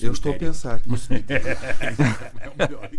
Eu 0.00 0.12
estou 0.12 0.32
a 0.32 0.34
pensar. 0.36 0.80
É 2.40 2.48
o 2.48 2.56
melhor. 2.58 2.90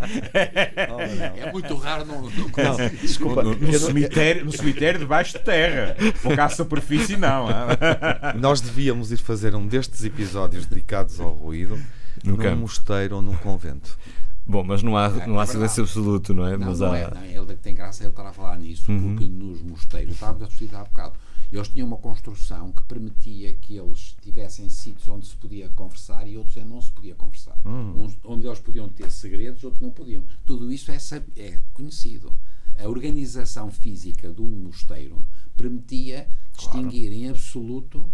É 1.38 1.52
muito 1.52 1.76
raro 1.76 2.06
não, 2.06 2.22
não 2.22 2.50
conseguir. 2.50 2.98
Desculpa, 2.98 3.44
No, 3.44 3.56
no 3.56 3.68
não- 3.72 3.80
cemitério, 3.80 4.46
no 4.46 4.52
cemitério 4.52 5.00
debaixo 5.00 5.38
de 5.38 5.44
terra. 5.44 5.96
Pouco 6.22 6.40
à 6.42 6.50
superfície, 6.50 7.18
não. 7.18 7.48
nós 8.40 8.62
devíamos 8.62 9.12
ir 9.12 9.18
fazer 9.18 9.56
um 9.56 9.68
destes 9.68 10.04
episódios 10.04 10.66
dedicados 10.66 11.20
ao 11.20 11.32
ruído 11.34 11.78
No 12.24 12.32
num 12.32 12.38
campo. 12.38 12.58
mosteiro 12.62 13.16
ou 13.18 13.22
num 13.22 13.36
convento. 13.36 13.98
Bom, 14.46 14.64
mas 14.64 14.82
não 14.82 14.96
há, 14.98 15.08
É, 15.08 15.28
não 15.28 15.40
há 15.40 15.44
é 15.44 15.46
silêncio 15.46 15.84
absoluto, 15.84 16.34
não 16.34 16.48
é? 16.48 16.56
Não, 16.58 16.68
mas 16.68 16.80
não 16.80 16.92
há... 16.94 16.98
é, 16.98 17.10
não, 17.14 17.24
ele 17.26 17.56
tem 17.58 17.76
graça 17.76 18.04
ele 18.04 18.12
estar 18.12 18.26
a 18.26 18.32
falar 18.32 18.58
nisso, 18.58 18.90
Uhum. 18.90 19.16
porque 19.16 19.26
nos 19.30 19.62
mosteiros, 19.62 20.14
estávamos 20.14 20.44
a 20.44 20.46
discutir 20.46 20.74
há 20.74 20.84
bocado, 20.86 21.14
eles 21.56 21.70
tinham 21.70 21.88
uma 21.88 21.98
construção 21.98 22.72
que 22.72 22.84
permitia 22.84 23.54
que 23.54 23.78
eles 23.78 24.16
tivessem 24.22 24.68
sítios 24.70 25.08
onde 25.08 25.26
se 25.26 25.36
podia 25.36 25.70
conversar 25.70 26.28
e 26.28 26.38
outros 26.38 26.58
onde 26.58 26.68
não 26.68 26.82
se 26.82 26.92
podia 26.92 27.16
conversar. 27.16 27.58
Uhum. 27.64 28.04
Uns 28.04 28.18
onde 28.24 28.46
eles 28.46 28.60
podiam 28.60 28.90
ter 28.90 29.10
segredos, 29.10 29.64
outros 29.64 29.82
não 29.82 29.92
podiam. 29.92 30.26
Tudo 30.46 30.72
isso 30.72 30.92
é, 30.92 30.98
é 31.38 31.60
conhecido. 31.74 32.34
A 32.78 32.88
organização 32.88 33.72
física 33.72 34.30
de 34.30 34.42
um 34.42 34.50
mosteiro 34.50 35.26
permitia 35.56 36.30
distinguir 36.56 37.12
em 37.12 37.30
absoluto 37.30 38.12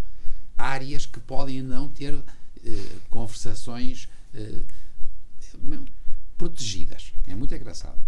áreas 0.55 1.05
que 1.05 1.19
podem 1.19 1.61
não 1.61 1.89
ter 1.89 2.13
eh, 2.63 2.95
conversações 3.09 4.07
eh, 4.33 4.61
protegidas. 6.37 7.13
É 7.27 7.35
muito 7.35 7.53
engraçado. 7.53 7.99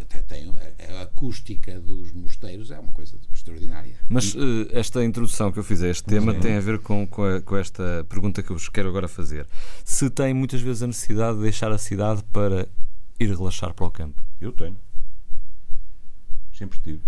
Até 0.00 0.20
tem 0.20 0.48
a, 0.48 0.98
a 0.98 1.02
acústica 1.02 1.80
dos 1.80 2.12
mosteiros 2.12 2.70
é 2.70 2.78
uma 2.78 2.92
coisa 2.92 3.16
extraordinária. 3.32 3.94
Mas 4.08 4.34
eh, 4.34 4.68
esta 4.78 5.04
introdução 5.04 5.50
que 5.50 5.58
eu 5.58 5.64
fiz 5.64 5.82
a 5.82 5.88
este 5.88 6.04
tema 6.04 6.32
Sim. 6.34 6.40
tem 6.40 6.56
a 6.56 6.60
ver 6.60 6.78
com, 6.78 7.06
com, 7.06 7.24
a- 7.24 7.40
com 7.40 7.56
esta 7.56 8.04
pergunta 8.08 8.42
que 8.42 8.50
eu 8.50 8.56
vos 8.56 8.68
quero 8.68 8.88
agora 8.88 9.08
fazer. 9.08 9.46
Se 9.84 10.08
tem 10.10 10.32
muitas 10.34 10.60
vezes 10.60 10.82
a 10.82 10.86
necessidade 10.86 11.36
de 11.36 11.42
deixar 11.42 11.72
a 11.72 11.78
cidade 11.78 12.22
para 12.32 12.68
ir 13.18 13.28
relaxar 13.28 13.74
para 13.74 13.86
o 13.86 13.90
campo. 13.90 14.22
Eu 14.40 14.52
tenho. 14.52 14.76
Sempre 16.52 16.78
tive. 16.80 17.00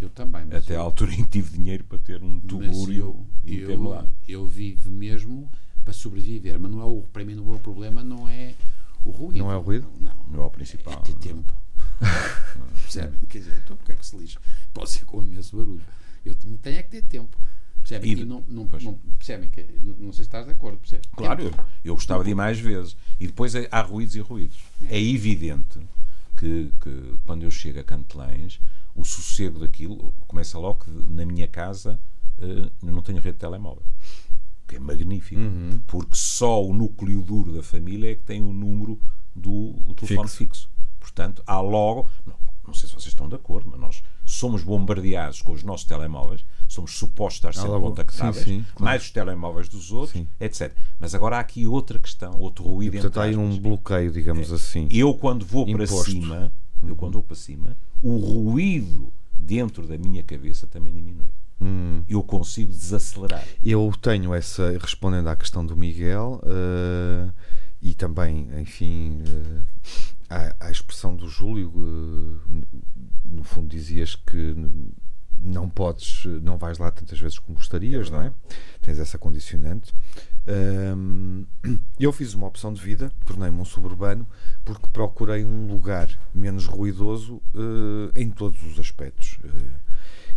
Eu 0.00 0.08
também. 0.10 0.44
mas 0.46 0.64
Até 0.64 0.76
eu- 0.76 0.80
à 0.80 0.84
altura 0.84 1.12
em 1.14 1.24
que 1.24 1.30
tive 1.30 1.50
dinheiro 1.56 1.84
para 1.84 1.98
ter 1.98 2.22
um 2.22 2.40
tubúrio 2.40 3.26
e 3.44 3.58
eu, 3.58 3.60
meter-me 3.60 3.88
lá. 3.88 4.06
eu, 4.28 4.40
eu 4.42 4.46
vivo 4.46 4.90
mesmo 4.90 5.50
para 5.84 5.92
sobreviver, 5.92 6.58
mas 6.60 6.70
não 6.70 6.80
é 6.80 6.84
o, 6.84 7.02
para 7.12 7.24
mim 7.24 7.34
não 7.34 7.52
é 7.52 7.56
o 7.56 7.58
problema 7.58 8.02
não 8.04 8.28
é 8.28 8.54
o 9.04 9.10
ruído. 9.10 9.38
Não 9.38 9.50
é 9.50 9.56
o 9.56 9.60
ruído? 9.60 9.88
Não, 10.00 10.12
Não 10.28 10.42
é 10.44 10.46
o 10.46 10.50
principal. 10.50 10.94
É 10.94 10.96
ter 10.98 11.14
tempo. 11.14 11.52
Percebem? 12.82 13.20
Quer 13.28 13.38
dizer, 13.38 13.60
então 13.64 13.76
porque 13.76 13.92
é 13.92 13.96
que 13.96 14.06
se 14.06 14.16
lixa? 14.16 14.40
Pode 14.72 14.90
ser 14.90 15.04
com 15.04 15.22
imenso 15.22 15.56
barulho. 15.56 15.82
Eu 16.24 16.34
tenho, 16.34 16.58
tenho 16.58 16.78
é 16.78 16.82
que 16.82 16.90
ter 16.90 17.02
tempo. 17.02 17.36
Percebem? 17.80 18.12
E 18.12 18.24
não, 18.24 18.44
não, 18.46 18.68
não, 18.80 18.94
percebem 19.18 19.50
que, 19.50 19.66
não, 19.98 20.12
sei 20.12 20.24
se 20.24 20.28
estás 20.28 20.46
de 20.46 20.52
acordo, 20.52 20.78
percebes? 20.78 21.08
Claro, 21.16 21.42
eu, 21.42 21.52
eu 21.84 21.94
gostava 21.94 22.22
de 22.22 22.30
ir 22.30 22.34
mais 22.34 22.58
vezes. 22.58 22.96
E 23.18 23.26
depois 23.26 23.54
é- 23.54 23.68
há 23.70 23.80
ruídos 23.80 24.14
e 24.14 24.20
ruídos. 24.20 24.58
É 24.88 25.00
evidente 25.00 25.80
que, 26.36 26.72
que 26.80 27.18
quando 27.26 27.42
eu 27.42 27.50
chego 27.50 27.80
a 27.80 27.84
Cantelães, 27.84 28.60
o 28.94 29.04
sossego 29.04 29.58
daquilo 29.58 30.14
começa 30.28 30.58
logo 30.58 30.84
que 30.84 30.90
na 30.90 31.24
minha 31.26 31.48
casa 31.48 31.98
eu 32.38 32.70
não 32.92 33.02
tenho 33.02 33.18
rede 33.18 33.34
de 33.34 33.40
telemóvel. 33.40 33.82
Que 34.66 34.76
é 34.76 34.78
magnífico. 34.78 35.40
Porque 35.86 36.14
só 36.14 36.64
o 36.64 36.72
núcleo 36.72 37.22
duro 37.22 37.52
da 37.52 37.62
família 37.62 38.12
é 38.12 38.14
que 38.14 38.22
tem 38.22 38.42
o 38.42 38.52
número 38.52 38.98
do 39.34 39.72
telefone 39.96 40.28
Fixo. 40.28 40.36
fixo. 40.36 40.70
Portanto, 41.02 41.42
há 41.46 41.60
logo. 41.60 42.08
Não, 42.24 42.34
não 42.66 42.72
sei 42.72 42.88
se 42.88 42.94
vocês 42.94 43.08
estão 43.08 43.28
de 43.28 43.34
acordo, 43.34 43.68
mas 43.68 43.80
nós 43.80 44.02
somos 44.24 44.62
bombardeados 44.62 45.42
com 45.42 45.52
os 45.52 45.64
nossos 45.64 45.84
telemóveis, 45.84 46.44
somos 46.68 46.96
supostos 46.96 47.58
contactáveis, 47.58 48.44
sim, 48.44 48.58
sim, 48.58 48.66
claro. 48.74 48.84
mais 48.84 49.02
os 49.02 49.10
telemóveis 49.10 49.68
dos 49.68 49.90
outros, 49.90 50.12
Sim. 50.12 50.28
etc. 50.40 50.72
Mas 50.98 51.14
agora 51.14 51.36
há 51.36 51.40
aqui 51.40 51.66
outra 51.66 51.98
questão, 51.98 52.38
outro 52.38 52.64
ruído 52.64 52.92
Portanto, 52.92 53.10
entre 53.10 53.20
há 53.20 53.24
aí 53.24 53.36
um 53.36 53.58
bloqueio, 53.58 54.12
digamos 54.12 54.52
assim. 54.52 54.88
Eu 54.90 55.12
quando 55.14 55.44
vou 55.44 55.66
para 55.66 55.84
Imposto. 55.84 56.10
cima, 56.10 56.52
eu 56.82 56.96
quando 56.96 57.14
vou 57.14 57.22
para 57.22 57.36
cima, 57.36 57.76
o 58.00 58.16
ruído 58.16 59.12
dentro 59.36 59.86
da 59.86 59.98
minha 59.98 60.22
cabeça 60.22 60.66
também 60.66 60.94
diminui. 60.94 61.28
Hum. 61.60 62.02
Eu 62.08 62.22
consigo 62.22 62.72
desacelerar. 62.72 63.44
Eu 63.62 63.92
tenho 64.00 64.32
essa, 64.34 64.76
respondendo 64.78 65.28
à 65.28 65.36
questão 65.36 65.64
do 65.64 65.76
Miguel, 65.76 66.40
eh, 66.44 67.30
e 67.80 67.94
também, 67.94 68.48
enfim, 68.60 69.22
eh, 69.26 69.62
à, 70.32 70.66
à 70.66 70.70
expressão 70.70 71.14
do 71.14 71.28
Júlio, 71.28 71.72
eh, 71.76 72.66
no 73.24 73.44
fundo 73.44 73.68
dizias 73.68 74.14
que 74.14 74.54
não 75.38 75.68
podes, 75.68 76.24
não 76.42 76.56
vais 76.56 76.78
lá 76.78 76.90
tantas 76.90 77.18
vezes 77.18 77.38
como 77.38 77.56
gostarias, 77.56 78.08
não 78.10 78.22
é? 78.22 78.32
Tens 78.80 78.98
essa 78.98 79.18
condicionante. 79.18 79.92
Ahm, 80.46 81.44
eu 81.98 82.12
fiz 82.12 82.34
uma 82.34 82.46
opção 82.46 82.72
de 82.72 82.80
vida, 82.80 83.12
tornei-me 83.24 83.58
um 83.58 83.64
suburbano, 83.64 84.26
porque 84.64 84.86
procurei 84.92 85.44
um 85.44 85.66
lugar 85.66 86.08
menos 86.34 86.66
ruidoso 86.66 87.40
eh, 87.54 88.20
em 88.20 88.30
todos 88.30 88.62
os 88.64 88.78
aspectos. 88.78 89.38
Eh, 89.44 89.92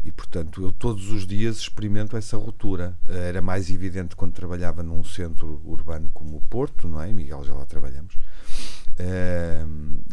e 0.06 0.12
portanto, 0.12 0.62
eu 0.62 0.72
todos 0.72 1.10
os 1.10 1.26
dias 1.26 1.58
experimento 1.58 2.16
essa 2.16 2.38
ruptura. 2.38 2.96
Eh, 3.08 3.30
Era 3.30 3.42
mais 3.42 3.70
evidente 3.70 4.16
quando 4.16 4.34
trabalhava 4.34 4.84
num 4.84 5.04
centro 5.04 5.62
urbano 5.66 6.10
como 6.14 6.38
o 6.38 6.42
Porto, 6.42 6.88
não 6.88 7.02
é? 7.02 7.12
Miguel, 7.12 7.44
já 7.44 7.54
lá 7.54 7.66
trabalhamos. 7.66 8.16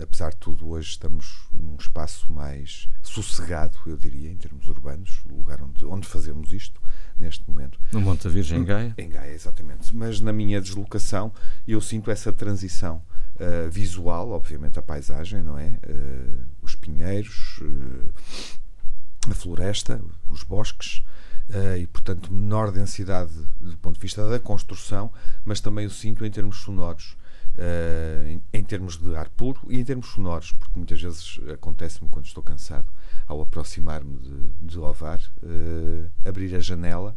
Apesar 0.03 0.31
de 0.31 0.37
tudo, 0.37 0.69
hoje 0.69 0.91
estamos 0.91 1.47
num 1.53 1.77
espaço 1.77 2.33
mais 2.33 2.89
sossegado, 3.03 3.79
eu 3.87 3.97
diria, 3.97 4.31
em 4.31 4.37
termos 4.37 4.69
urbanos, 4.69 5.23
o 5.31 5.37
lugar 5.37 5.63
onde, 5.63 5.85
onde 5.85 6.07
fazemos 6.07 6.53
isto 6.53 6.81
neste 7.19 7.49
momento. 7.49 7.79
No 7.93 8.01
Monte 8.01 8.25
da 8.25 8.31
Virgem 8.31 8.61
em 8.61 8.65
Gaia. 8.65 8.95
Em 8.99 9.09
Gaia, 9.09 9.33
exatamente. 9.33 9.95
Mas 9.95 10.21
na 10.21 10.33
minha 10.33 10.61
deslocação 10.61 11.33
eu 11.67 11.81
sinto 11.81 12.11
essa 12.11 12.33
transição 12.33 13.03
uh, 13.37 13.71
visual, 13.71 14.31
obviamente 14.31 14.79
a 14.79 14.83
paisagem, 14.83 15.43
não 15.43 15.57
é? 15.57 15.79
Uh, 15.87 16.45
os 16.61 16.75
pinheiros, 16.75 17.61
uh, 17.63 19.31
a 19.31 19.35
floresta, 19.35 20.03
os 20.29 20.43
bosques. 20.43 21.05
Uh, 21.49 21.77
e 21.77 21.87
portanto 21.89 22.33
menor 22.33 22.71
densidade 22.71 23.33
do 23.61 23.77
ponto 23.79 23.97
de 23.97 24.01
vista 24.01 24.27
da 24.29 24.39
construção, 24.39 25.13
mas 25.45 25.61
também 25.61 25.85
o 25.85 25.91
sinto 25.91 26.25
em 26.25 26.31
termos 26.31 26.59
sonoros, 26.59 27.17
uh, 27.57 28.27
em, 28.27 28.43
em 28.53 28.65
termos 28.65 28.97
de 28.97 29.15
ar 29.15 29.29
puro 29.31 29.61
e 29.69 29.79
em 29.79 29.85
termos 29.85 30.09
sonoros, 30.09 30.53
porque 30.53 30.77
muitas 30.77 31.01
vezes 31.01 31.41
acontece-me 31.53 32.09
quando 32.09 32.27
estou 32.27 32.43
cansado, 32.43 32.87
ao 33.27 33.41
aproximar-me 33.41 34.19
de, 34.19 34.69
de 34.69 34.79
Ovar, 34.79 35.21
uh, 35.43 36.11
abrir 36.29 36.55
a 36.55 36.61
janela 36.61 37.17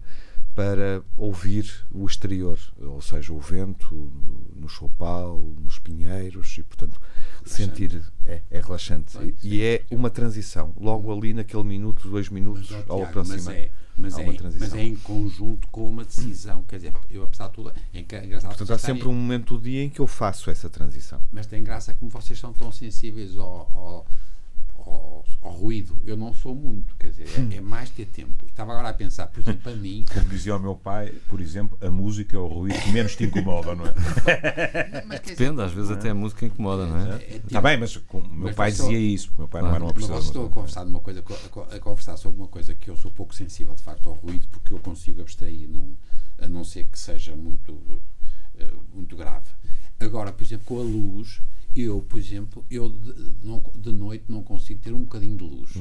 para 0.56 1.04
ouvir 1.18 1.70
o 1.92 2.06
exterior, 2.06 2.58
ou 2.80 3.02
seja, 3.02 3.34
o 3.34 3.40
vento 3.40 3.94
no, 4.56 4.70
chopal, 4.70 5.38
nos 5.62 5.78
pinheiros 5.78 6.58
e, 6.58 6.64
portanto, 6.64 7.00
sentir 7.46 8.02
é, 8.26 8.42
é 8.50 8.62
relaxante. 8.62 9.18
Bem, 9.18 9.36
e 9.44 9.62
é 9.62 9.84
uma 9.92 10.10
transição, 10.10 10.74
logo 10.80 11.12
ali 11.12 11.34
naquele 11.34 11.64
minuto, 11.64 12.08
dois 12.08 12.30
minutos 12.30 12.72
Mas, 12.72 12.90
ao 12.90 13.00
Tiago, 13.00 13.04
aproximar. 13.04 13.38
mas 13.40 13.48
é, 13.50 13.72
mas, 13.98 14.18
é, 14.18 14.26
mas 14.60 14.74
é 14.74 14.84
em 14.84 14.96
conjunto 14.96 15.68
com 15.70 15.88
uma 15.90 16.04
decisão. 16.04 16.64
Quer 16.64 16.78
dizer, 16.78 16.94
eu, 17.10 17.24
apesar 17.24 17.48
de 17.48 17.54
tudo, 17.54 17.74
é 17.94 18.00
enca- 18.00 18.24
engraçado 18.24 18.50
Portanto, 18.50 18.74
há 18.74 18.78
sempre 18.78 18.94
estarem- 19.00 19.14
um 19.18 19.20
momento 19.22 19.58
do 19.58 19.64
dia 19.64 19.84
em 19.84 19.90
que 19.90 20.00
eu 20.00 20.08
faço 20.08 20.50
essa 20.50 20.70
transição. 20.70 21.22
Mas 21.32 21.48
tem 21.48 21.64
graça 21.64 21.94
como 21.94 22.10
vocês 22.12 22.38
são 22.40 22.52
tão 22.54 22.72
sensíveis 22.72 23.36
ao, 23.38 23.46
ao, 23.46 24.06
ao- 24.92 25.26
ao 25.42 25.52
ruído. 25.52 25.96
Eu 26.06 26.16
não 26.18 26.34
sou 26.34 26.54
muito, 26.56 26.96
quer 26.96 27.10
dizer, 27.12 27.28
é, 27.54 27.58
é 27.58 27.62
mais 27.62 27.90
ter 27.90 28.06
tempo. 28.06 28.46
Estava 28.48 28.72
agora 28.74 28.90
a 28.90 28.94
pensar, 28.94 29.28
por 29.28 29.42
exemplo, 29.42 29.62
para 29.62 29.76
mim. 29.76 30.06
Como 30.14 30.26
dizia 30.30 30.56
o 30.56 30.60
meu 30.60 30.76
pai, 30.76 31.14
por 31.30 31.40
exemplo, 31.42 31.78
a 31.82 31.90
música 31.92 32.36
é 32.36 32.40
o 32.40 32.48
ruído 32.48 32.80
que 32.82 32.92
menos 32.92 33.16
te 33.16 33.26
incomoda, 33.26 33.76
não 33.76 33.86
é? 33.86 33.94
Mas, 35.06 35.20
quer 35.20 35.32
dizer, 35.32 35.36
Depende, 35.38 35.62
às 35.62 35.72
vezes 35.72 35.92
até 35.92 36.10
a 36.10 36.16
música 36.16 36.46
incomoda, 36.46 36.86
não 36.88 36.98
é? 36.98 37.16
é 37.16 37.18
tipo- 37.20 37.48
Está 37.48 37.62
bem, 37.62 37.78
mas 37.78 37.96
o 37.96 38.02
meu 38.14 38.24
Mas 38.48 38.56
pai 38.56 38.72
vocês 38.72 38.88
dizia 38.90 39.00
isso, 39.00 39.28
porque 39.28 39.40
o 39.40 39.44
meu 39.44 39.48
pai 39.50 39.62
não 39.62 39.70
era 39.76 39.78
um 39.78 39.80
Claro. 39.80 39.86
uma 39.88 39.94
Mas 39.94 40.04
pessoa. 40.04 40.18
vocês 40.22 40.28
estão 40.28 40.46
a 40.46 40.50
conversar, 40.50 40.86
numa 40.86 41.00
coisa, 41.00 41.20
a 41.20 41.50
co- 41.50 41.68
a 41.72 41.80
conversar 41.80 42.18
sobre 42.18 42.38
uma 42.40 42.48
coisa 42.48 42.74
que 42.74 42.90
eu 42.90 42.98
sou 42.98 43.12
pouco 43.12 43.36
sensível, 43.36 43.74
de 43.76 43.82
facto, 43.84 44.10
ao 44.10 44.16
ruído, 44.16 44.48
porque 44.50 44.74
eu 44.74 44.80
consigo 44.80 45.22
abstrair, 45.22 45.68
não, 45.70 45.90
a 46.40 46.48
não 46.48 46.64
ser 46.64 46.86
que 46.88 46.98
seja 46.98 47.36
muito, 47.36 47.78
eh, 48.60 48.68
muito 48.94 49.16
grave. 49.16 49.46
Agora, 50.00 50.32
por 50.32 50.44
exemplo, 50.44 50.66
com 50.66 50.80
a 50.80 50.84
luz, 50.84 51.42
eu, 51.76 52.02
por 52.02 52.18
exemplo, 52.20 52.66
eu 52.72 52.90
de, 52.90 53.14
não- 53.44 53.64
de 53.76 53.92
noite 53.92 54.26
não 54.30 54.42
consigo 54.44 54.82
ter 54.82 54.94
um 54.94 55.04
bocadinho 55.04 55.38
de 55.38 55.44
luz. 55.44 55.72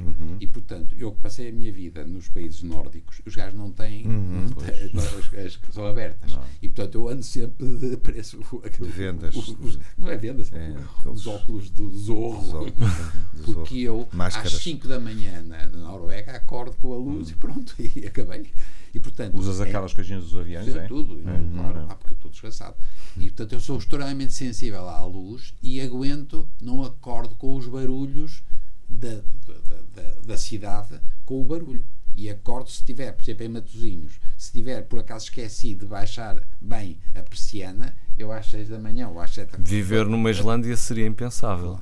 E, 0.40 0.46
portanto, 0.46 0.94
eu 0.98 1.12
que 1.12 1.20
passei 1.20 1.48
a 1.48 1.52
minha 1.52 1.72
vida 1.72 2.04
nos 2.04 2.28
países 2.28 2.62
nórdicos, 2.62 3.20
os 3.24 3.34
gajos 3.34 3.58
não 3.58 3.70
têm, 3.70 4.04
não 4.06 4.48
têm- 4.50 4.90
as, 5.46 5.56
que 5.56 5.72
são 5.72 5.86
abertas. 5.86 6.38
E, 6.60 6.68
portanto, 6.68 6.94
eu 6.96 7.08
ando 7.08 7.22
sempre 7.22 7.66
de 7.78 7.96
preço. 7.96 8.38
aquele- 8.64 8.90
vendas. 8.90 9.34
os- 9.36 9.48
os- 9.60 9.78
não 9.96 10.08
é 10.08 10.16
vendas, 10.16 10.52
É, 10.52 10.70
os 10.70 10.98
aqueles- 11.00 11.26
óculos 11.26 11.70
do 11.70 11.90
Zorro. 11.90 12.38
Os 12.40 12.54
óculos, 12.54 12.72
do 12.74 13.42
Zorro. 13.44 13.54
Porque 13.54 13.78
eu, 13.78 14.08
Máscaras. 14.12 14.54
às 14.54 14.62
5 14.62 14.88
da 14.88 14.98
manhã 14.98 15.42
na, 15.42 15.68
na 15.68 15.78
Noruega, 15.78 16.32
acordo 16.32 16.76
com 16.76 16.92
a 16.92 16.96
luz 16.96 17.30
e 17.30 17.34
pronto, 17.34 17.74
e 17.78 18.06
acabei. 18.06 18.50
E, 18.94 19.00
portanto, 19.00 19.36
Usas 19.36 19.60
é- 19.60 19.64
aquelas 19.64 19.92
coisinhas 19.92 20.22
dos 20.22 20.36
aviões, 20.36 20.72
Sim, 20.72 20.78
é? 20.78 20.86
tudo, 20.86 21.18
e, 21.18 21.22
claro, 21.22 21.86
ah, 21.88 21.94
porque 21.96 22.14
eu 22.14 22.16
estou 22.16 22.30
desgraçado. 22.30 22.76
E 23.16 23.24
portanto 23.24 23.52
eu 23.52 23.60
sou 23.60 23.76
extremamente 23.76 24.32
sensível 24.32 24.88
à 24.88 25.04
luz 25.04 25.52
e 25.62 25.80
aguento, 25.80 26.48
não 26.60 26.82
acordo 26.82 27.34
com 27.34 27.56
os 27.56 27.66
barulhos 27.66 28.42
da, 28.88 29.16
da, 29.16 30.02
da, 30.02 30.14
da 30.26 30.36
cidade 30.36 31.00
com 31.24 31.40
o 31.40 31.44
barulho. 31.44 31.84
E 32.16 32.30
acordo 32.30 32.70
se 32.70 32.84
tiver, 32.84 33.12
por 33.12 33.22
exemplo, 33.22 33.44
em 33.44 33.48
Matosinhos, 33.48 34.12
se 34.38 34.52
tiver 34.52 34.82
por 34.82 35.00
acaso 35.00 35.24
esquecido 35.24 35.80
de 35.80 35.86
baixar 35.86 36.40
bem 36.60 36.98
a 37.14 37.22
persiana, 37.22 37.94
eu 38.16 38.30
às 38.30 38.46
6 38.46 38.68
da 38.68 38.78
manhã 38.78 39.08
ou 39.08 39.20
às 39.20 39.32
7 39.34 39.50
da 39.50 39.58
manhã. 39.58 39.68
Viver 39.68 40.06
numa 40.06 40.30
Islândia 40.30 40.76
seria 40.76 41.06
impensável. 41.06 41.78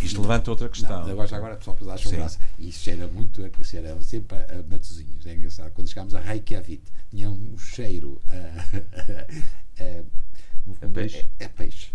Isto 0.00 0.20
levanta 0.22 0.50
outra 0.50 0.68
questão. 0.68 1.02
Não, 1.04 1.10
agora, 1.10 1.26
já 1.28 1.36
agora 1.36 1.58
só 1.60 1.72
para 1.72 1.86
dar 1.86 1.98
Sim. 1.98 2.10
graça. 2.16 2.38
E 2.58 2.68
isso 2.68 2.78
cheira 2.84 3.08
muito, 3.08 3.44
a- 3.44 3.64
cheira 3.64 4.00
sempre 4.02 4.36
a, 4.36 4.62
Matosinhos. 4.70 5.26
É 5.26 5.34
engraçado. 5.34 5.72
Quando 5.72 5.88
chegámos 5.88 6.14
a 6.14 6.20
Reykjavik, 6.20 6.82
tinha 7.10 7.28
um 7.28 7.58
cheiro 7.58 8.20
a. 8.28 8.34
a- 9.82 9.82
a- 9.82 10.25
no 10.66 10.74
fundo, 10.74 10.92
peixe? 10.92 11.26
É, 11.38 11.44
é 11.44 11.48
peixe. 11.48 11.88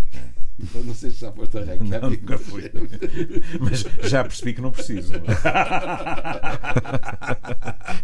Então, 0.59 0.83
não 0.83 0.93
sei 0.93 1.09
se 1.09 1.21
já 1.21 1.31
foste 1.31 1.57
a. 1.57 1.61
Não, 1.65 2.09
nunca 2.11 2.37
mas 2.37 2.41
fui. 2.47 2.71
Mas 3.59 3.79
já 4.09 4.23
percebi 4.23 4.53
que 4.53 4.61
não 4.61 4.71
preciso. 4.71 5.11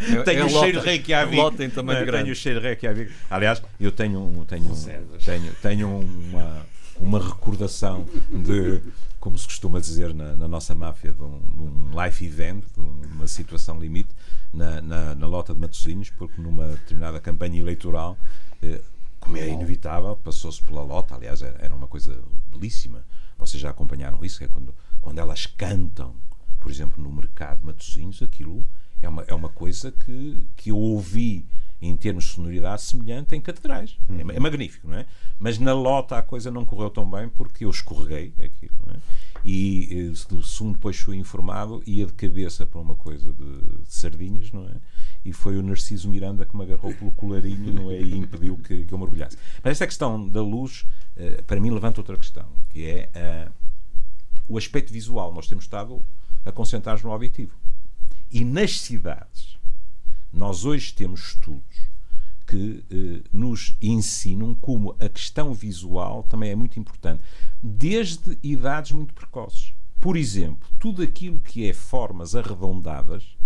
não 0.10 0.22
é? 0.22 0.24
tenho 0.24 0.42
é 0.42 0.46
o 0.46 0.50
cheiro 0.50 0.78
Lotten. 0.78 0.82
Reykjavik. 0.84 1.36
Lotten 1.36 1.70
também 1.70 2.06
Não. 2.06 2.12
Tenho 2.12 2.32
o 2.32 2.36
cheiro 2.36 2.60
Reykjavik. 2.60 3.12
Aliás, 3.30 3.62
eu 3.80 3.92
tenho, 3.92 4.20
um- 4.20 4.46
tenho, 4.46 4.72
um- 4.72 5.18
tenho, 5.24 5.54
tenho 5.62 6.00
uma, 6.00 6.66
uma 7.00 7.20
recordação 7.24 8.06
de, 8.32 8.82
como 9.20 9.38
se 9.38 9.46
costuma 9.46 9.80
dizer 9.80 10.14
na, 10.14 10.36
na 10.36 10.48
nossa 10.48 10.74
máfia, 10.74 11.12
de 11.12 11.22
um, 11.22 11.40
de 11.40 11.62
um 11.62 12.04
life 12.04 12.26
event, 12.26 12.64
de 12.76 12.80
uma 12.80 13.28
situação 13.28 13.80
limite, 13.80 14.10
na, 14.54 14.82
na, 14.82 15.16
na 15.16 15.28
Lota 15.28 15.54
de 15.54 15.60
Matosinhos, 15.60 16.10
porque 16.10 16.42
numa 16.42 16.68
determinada 16.70 17.20
campanha 17.20 17.60
eleitoral, 17.60 18.18
eh, 18.64 18.82
como 19.28 19.38
é 19.38 19.50
inevitável, 19.50 20.16
passou-se 20.16 20.64
pela 20.64 20.82
Lota. 20.82 21.16
Aliás, 21.16 21.42
era, 21.42 21.76
uma 21.76 21.88
coisa 21.88 22.18
belíssima. 22.50 23.04
Vocês 23.38 23.62
já 23.62 23.70
acompanharam 23.70 24.24
isso? 24.24 24.42
É 24.42 24.48
quando, 24.48 24.74
quando 25.02 25.20
elas 25.20 25.46
cantam, 25.46 26.16
por 26.60 26.72
exemplo, 26.72 27.04
no 27.04 27.12
mercado 27.12 27.60
de 27.60 27.66
Matosinhos, 27.66 28.24
aquilo 28.24 28.66
é 29.02 29.10
uma, 29.10 29.24
é 29.24 29.34
uma 29.34 29.50
coisa 29.50 29.92
que, 29.92 30.48
que 30.56 30.72
eu 30.72 30.78
ouvi 30.78 31.46
em 31.82 31.96
termos 31.96 32.24
de 32.24 32.32
sonoridade 32.32 32.82
semelhante 32.82 33.36
em 33.36 33.42
catedrais. 33.42 33.98
É, 34.10 34.38
é 34.38 34.40
magnífico, 34.40 34.88
não 34.88 34.98
é? 34.98 35.06
Mas 35.38 35.60
na 35.60 35.74
lota 35.74 36.18
a 36.18 36.22
coisa 36.22 36.50
não 36.50 36.66
correu 36.66 36.90
tão 36.90 37.08
bem 37.10 37.28
porque 37.28 37.66
eu 37.66 37.70
escorreguei 37.70 38.34
aquilo, 38.44 38.74
não 38.86 38.96
é? 38.96 38.98
E 39.46 40.12
eh, 40.12 40.42
segundo 40.44 40.74
depois 40.74 40.98
fui 40.98 41.18
informado, 41.18 41.84
ia 41.86 42.06
de 42.06 42.14
cabeça 42.14 42.66
para 42.66 42.80
uma 42.80 42.96
coisa 42.96 43.32
de, 43.32 43.84
de 43.84 43.94
sardinhas, 43.94 44.52
não 44.52 44.64
é? 44.64 44.74
E 45.28 45.34
foi 45.34 45.58
o 45.58 45.62
Narciso 45.62 46.10
Miranda 46.10 46.46
que 46.46 46.56
me 46.56 46.64
agarrou 46.64 46.94
pelo 46.94 47.12
colarinho, 47.12 47.74
não 47.74 47.92
é? 47.92 48.00
E 48.00 48.16
impediu 48.16 48.58
que, 48.58 48.86
que 48.86 48.94
eu 48.94 48.98
mergulhasse. 48.98 49.38
Mas 49.62 49.74
esta 49.74 49.86
questão 49.86 50.26
da 50.26 50.42
luz, 50.42 50.86
eh, 51.18 51.42
para 51.46 51.60
mim, 51.60 51.70
levanta 51.70 52.00
outra 52.00 52.16
questão, 52.16 52.48
que 52.70 52.86
é 52.86 53.10
eh, 53.14 53.52
o 54.48 54.58
aspecto 54.58 54.94
visual. 54.94 55.34
Nós 55.34 55.46
temos 55.46 55.66
estado 55.66 56.02
a 56.46 56.52
concentrar-nos 56.54 57.04
no 57.04 57.12
objetivo. 57.12 57.52
E 58.32 58.46
nas 58.46 58.80
cidades, 58.80 59.58
nós 60.32 60.64
hoje 60.64 60.94
temos 60.94 61.32
estudos 61.32 61.78
que 62.48 62.86
eh, 62.90 63.28
nos 63.34 63.76
ensinam 63.82 64.56
como 64.56 64.96
a 64.98 65.10
questão 65.10 65.54
visual 65.54 66.24
também 66.24 66.52
é 66.52 66.56
muito 66.56 66.80
importante, 66.80 67.22
desde 67.62 68.40
idades 68.42 68.94
muito 68.94 69.14
precoces. 69.14 69.74
Por 70.00 70.16
exemplo, 70.16 70.70
tudo 70.80 71.04
aquilo 71.04 71.42
que 71.42 71.70
é 71.70 71.74
formas 71.74 72.34
arredondadas 72.34 73.37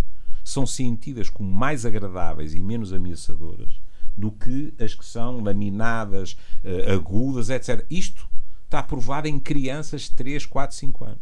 são 0.44 0.66
sentidas 0.66 1.30
como 1.30 1.52
mais 1.52 1.86
agradáveis 1.86 2.54
e 2.54 2.60
menos 2.62 2.92
ameaçadoras 2.94 3.70
do 4.18 4.32
que 4.32 4.74
as 4.80 4.94
que 4.94 5.06
são 5.06 5.40
laminadas, 5.42 6.36
eh, 6.64 6.92
agudas, 6.94 7.50
etc. 7.50 7.86
Isto 7.90 8.28
está 8.66 8.84
provado 8.84 9.28
em 9.28 9.40
crianças 9.40 10.04
de 10.04 10.12
3, 10.12 10.46
4, 10.46 10.76
5 10.76 11.06
anos. 11.06 11.20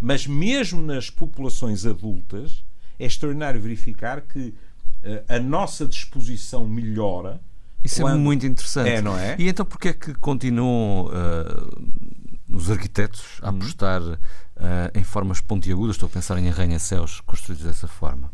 Mas 0.00 0.26
mesmo 0.26 0.80
nas 0.82 1.10
populações 1.10 1.84
adultas, 1.86 2.64
é 2.98 3.06
extraordinário 3.06 3.60
verificar 3.60 4.20
que 4.22 4.54
eh, 5.02 5.24
a 5.28 5.38
nossa 5.38 5.86
disposição 5.86 6.66
melhora. 6.66 7.40
Isso 7.84 8.00
é 8.00 8.04
quando- 8.04 8.20
muito 8.20 8.46
interessante. 8.46 8.88
É, 8.90 9.00
não 9.02 9.16
é? 9.18 9.36
E 9.38 9.48
então 9.48 9.64
porquê 9.64 9.88
é 9.88 9.92
que 9.94 10.12
continuam 10.14 11.08
ah, 11.12 11.66
os 12.48 12.70
arquitetos 12.70 13.38
Uhum. 13.40 13.46
a 13.46 13.50
apostar 13.50 14.02
ah, 14.56 14.90
em 14.94 15.02
formas 15.04 15.40
pontiagudas? 15.40 15.96
Estou 15.96 16.06
a 16.06 16.10
pensar 16.10 16.38
em 16.38 16.48
arranha-céus 16.48 17.20
construídos 17.22 17.64
dessa 17.66 17.88
forma. 17.88 18.30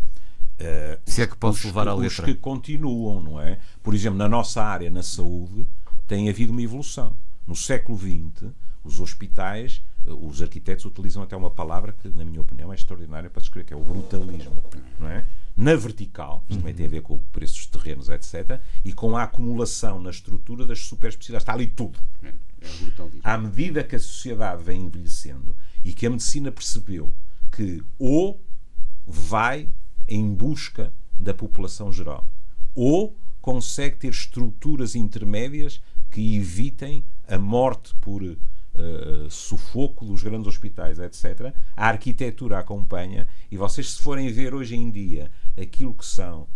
Eh, 0.59 0.99
Se 1.05 1.23
é 1.23 1.27
que 1.27 1.37
posso 1.37 1.59
os, 1.59 1.65
levar 1.67 1.89
à 1.89 1.95
os 1.95 2.01
letra. 2.03 2.25
que 2.25 2.35
continuam, 2.35 3.23
não 3.23 3.41
é? 3.41 3.59
Por 3.83 3.95
exemplo, 3.95 4.19
na 4.19 4.29
nossa 4.29 4.63
área, 4.63 4.91
na 4.91 5.03
saúde, 5.03 5.67
tem 6.07 6.29
havido 6.29 6.53
uma 6.53 6.63
evolução. 6.63 7.15
No 7.47 7.55
século 7.55 7.99
XX, 7.99 8.51
os 8.83 9.01
hospitais, 9.01 9.83
eh, 10.07 10.11
os 10.11 10.41
arquitetos 10.43 10.85
utilizam 10.85 11.23
até 11.23 11.37
uma 11.37 11.51
palavra 11.51 11.93
que, 11.93 12.09
na 12.09 12.25
minha 12.25 12.41
opinião, 12.41 12.73
é 12.73 12.77
extraordinária 12.77 13.29
para 13.29 13.41
descrever, 13.41 13.67
que 13.67 13.75
é 13.75 13.77
o 13.77 13.83
brutalismo, 13.85 14.63
não 14.99 15.09
é? 15.09 15.25
Na 15.57 15.75
vertical, 15.75 16.45
isto 16.49 16.59
também 16.61 16.75
tem 16.75 16.85
a 16.87 16.89
ver 16.91 17.01
com 17.03 17.15
o 17.15 17.19
preço 17.33 17.55
dos 17.55 17.67
terrenos, 17.67 18.09
etc., 18.11 18.61
e 18.85 18.93
com 18.93 19.17
a 19.17 19.23
acumulação 19.23 20.01
na 20.01 20.11
estrutura 20.11 20.67
das 20.67 20.81
superespecialidades. 20.81 21.43
Está 21.45 21.55
ali 21.55 21.67
tudo 21.67 21.99
É, 22.23 22.29
é 22.29 22.33
à 23.25 23.39
medida 23.39 23.83
que 23.83 23.97
a 23.97 23.99
sociedade 23.99 24.63
vem 24.63 24.83
envelhecendo 24.83 25.57
e 25.83 25.93
que 25.95 26.07
a 26.07 26.11
medicina 26.11 26.53
percebeu 26.53 27.13
que 27.51 27.83
ou 27.99 28.39
vai 29.07 29.69
em 30.09 30.33
busca 30.35 30.93
da 31.19 31.33
população 31.35 31.93
geral 31.93 32.27
ou 32.75 33.17
consegue 33.41 33.97
ter 33.97 34.09
estruturas 34.11 34.95
intermédias 34.95 35.81
que 36.11 36.37
evitem 36.37 37.05
a 37.29 37.39
morte 37.39 37.95
por 38.01 38.23
eh, 38.25 38.37
sufoco 39.31 40.05
dos 40.05 40.23
grandes 40.23 40.47
hospitais, 40.49 40.99
etc. 40.99 41.55
A 41.77 41.89
arquitetura 41.89 42.59
acompanha 42.59 43.27
e 43.51 43.57
vocês, 43.57 43.93
se 43.93 44.03
forem 44.03 44.31
ver 44.31 44.55
hoje 44.55 44.77
em 44.77 44.91
dia 44.91 45.31
aquilo 45.61 45.95
que 45.95 46.05
são 46.05 46.47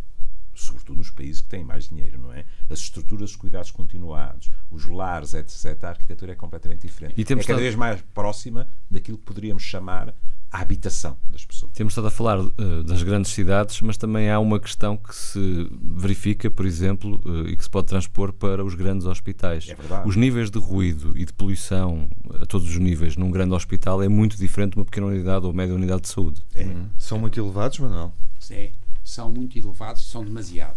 sobretudo 0.52 0.98
nos 0.98 1.08
países 1.10 1.40
que 1.40 1.48
têm 1.48 1.64
mais 1.64 1.88
dinheiro, 1.88 2.18
não 2.18 2.32
é? 2.34 2.44
As 2.68 2.80
estruturas 2.80 3.30
de 3.30 3.38
cuidados 3.38 3.70
continuados, 3.70 4.50
os 4.70 4.84
lares, 4.84 5.32
etc. 5.32 5.84
A 5.84 5.88
arquitetura 5.88 6.32
é 6.32 6.34
completamente 6.34 6.82
diferente. 6.86 7.14
E 7.18 7.24
temos 7.24 7.44
é 7.44 7.46
cada 7.46 7.60
estado- 7.60 7.62
vez 7.62 7.74
mais 7.74 8.02
próxima 8.12 8.68
daquilo 8.90 9.16
que 9.16 9.24
poderíamos 9.24 9.62
chamar 9.62 10.14
a 10.52 10.60
habitação 10.60 11.16
das 11.30 11.44
pessoas. 11.44 11.72
Temos 11.72 11.92
estado 11.92 12.08
a 12.08 12.10
falar 12.10 12.38
eh, 12.40 12.82
das 12.84 13.02
grandes 13.02 13.30
cidades, 13.30 13.80
mas 13.82 13.96
também 13.96 14.28
há 14.30 14.38
uma 14.40 14.58
questão 14.58 14.96
que 14.96 15.14
se 15.14 15.70
verifica, 15.80 16.50
por 16.50 16.66
exemplo, 16.66 17.20
eh, 17.24 17.50
e 17.50 17.56
que 17.56 17.62
se 17.62 17.70
pode 17.70 17.86
transpor 17.86 18.32
para 18.32 18.64
os 18.64 18.74
grandes 18.74 19.06
hospitais. 19.06 19.68
É 19.68 19.74
verdade. 19.74 20.08
Os 20.08 20.16
níveis 20.16 20.50
de 20.50 20.58
ruído 20.58 21.16
e 21.16 21.24
de 21.24 21.32
poluição 21.32 22.08
a 22.40 22.46
todos 22.46 22.68
os 22.68 22.76
níveis 22.76 23.16
num 23.16 23.30
grande 23.30 23.54
hospital 23.54 24.02
é 24.02 24.08
muito 24.08 24.36
diferente 24.36 24.72
de 24.72 24.78
uma 24.78 24.84
pequena 24.84 25.06
unidade 25.06 25.46
ou 25.46 25.52
média 25.52 25.74
unidade 25.74 26.02
de 26.02 26.08
saúde. 26.08 26.42
É. 26.54 26.66
São 26.98 27.18
muito 27.18 27.38
elevados, 27.38 27.78
Manuel? 27.78 28.12
É, 28.50 28.72
são 29.04 29.30
muito 29.30 29.56
elevados, 29.56 30.04
são 30.10 30.24
demasiado. 30.24 30.76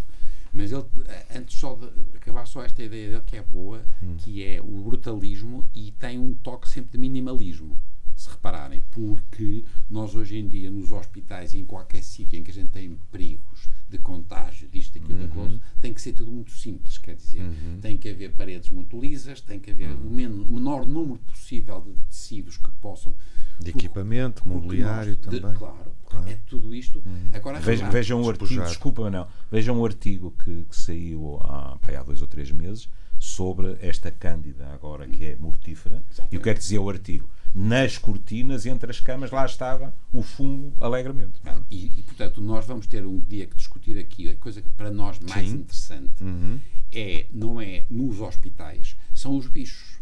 Mas 0.53 0.71
ele, 0.71 0.85
eh, 1.07 1.25
antes 1.35 1.59
só 1.59 1.73
de 1.73 1.87
acabar 2.15 2.45
só 2.45 2.63
esta 2.63 2.83
ideia 2.83 3.09
dele 3.09 3.23
que 3.25 3.37
é 3.37 3.41
boa, 3.41 3.81
que 4.19 4.43
é 4.43 4.61
o 4.61 4.83
brutalismo 4.83 5.65
e 5.73 5.91
tem 5.93 6.19
um 6.19 6.35
toque 6.35 6.69
sempre 6.69 6.91
de 6.91 6.97
minimalismo. 6.99 7.75
Se 8.23 8.29
repararem, 8.29 8.81
porque 8.91 9.63
nós 9.89 10.15
hoje 10.15 10.37
em 10.37 10.47
dia 10.47 10.69
nos 10.71 10.91
hospitais 10.91 11.53
e 11.53 11.59
em 11.59 11.65
qualquer 11.65 12.01
sítio 12.03 12.37
em 12.39 12.43
que 12.43 12.51
a 12.51 12.53
gente 12.53 12.69
tem 12.69 12.97
perigos 13.11 13.69
de 13.89 13.97
contágio, 13.99 14.67
disto, 14.69 14.97
daquilo, 14.99 15.19
Uhum. 15.19 15.27
daquilo 15.27 15.61
tem 15.79 15.93
que 15.93 16.01
ser 16.01 16.13
tudo 16.13 16.31
muito 16.31 16.51
simples, 16.51 16.97
quer 16.97 17.15
dizer, 17.15 17.43
tem 17.81 17.95
que 17.97 18.09
haver 18.09 18.31
paredes 18.33 18.69
muito 18.71 18.99
lisas, 18.99 19.39
tem 19.41 19.59
que 19.59 19.69
haver 19.71 19.91
Uhum. 19.91 20.07
o, 20.07 20.09
men- 20.09 20.45
o 20.49 20.53
menor 20.53 20.85
número 20.85 21.19
possível 21.19 21.79
de 21.81 21.93
tecidos 22.09 22.57
que 22.57 22.69
possam 22.81 23.13
De 23.59 23.71
porque- 23.71 23.85
equipamento, 23.85 24.41
porque 24.43 24.49
mobiliário 24.57 25.15
nós- 25.15 25.29
de- 25.29 25.39
também. 25.41 25.57
claro, 25.57 25.91
Claro. 26.09 26.27
é 26.29 26.37
tudo 26.47 26.73
isto. 26.73 27.03
Agora, 27.31 27.59
Veja- 27.59 27.85
repare, 27.85 27.93
Vejam 27.99 28.21
um 28.21 28.29
artigo, 28.29 28.63
desculpa, 28.63 29.09
não, 29.11 29.27
vejam 29.51 29.79
um 29.79 29.85
artigo 29.85 30.31
que, 30.43 30.63
que 30.65 30.75
saiu 30.75 31.37
há, 31.43 31.77
pá, 31.79 31.99
há 31.99 32.03
dois 32.03 32.21
ou 32.21 32.27
três 32.27 32.49
meses 32.51 32.89
sobre 33.19 33.77
esta 33.79 34.09
cândida 34.11 34.67
agora 34.73 35.07
que 35.07 35.23
é 35.23 35.35
mortífera. 35.35 36.03
E 36.31 36.35
o 36.37 36.41
que 36.41 36.49
é 36.49 36.53
que 36.53 36.59
dizia 36.59 36.81
o 36.81 36.89
artigo? 36.89 37.29
Nas 37.55 37.97
cortinas, 37.99 38.65
entre 38.65 38.89
as 38.89 38.99
camas, 38.99 39.29
lá 39.29 39.45
estava 39.45 39.95
o 40.11 40.23
fungo 40.23 40.73
alegremente. 40.83 41.39
E, 41.69 41.99
e, 41.99 42.03
portanto, 42.03 42.41
nós 42.41 42.65
vamos 42.65 42.87
ter 42.87 43.05
um 43.05 43.19
dia 43.19 43.45
que 43.45 43.55
discutir 43.55 43.97
aqui 43.97 44.27
a 44.29 44.35
coisa 44.35 44.61
que 44.61 44.69
para 44.69 44.89
nós 44.89 45.19
mais 45.19 45.47
Sim. 45.49 45.55
interessante 45.57 46.23
Uhum. 46.23 46.59
é, 46.91 47.27
não 47.31 47.61
é 47.61 47.85
nos 47.91 48.19
hospitais, 48.21 48.95
são 49.13 49.37
os 49.37 49.47
bichos. 49.47 50.01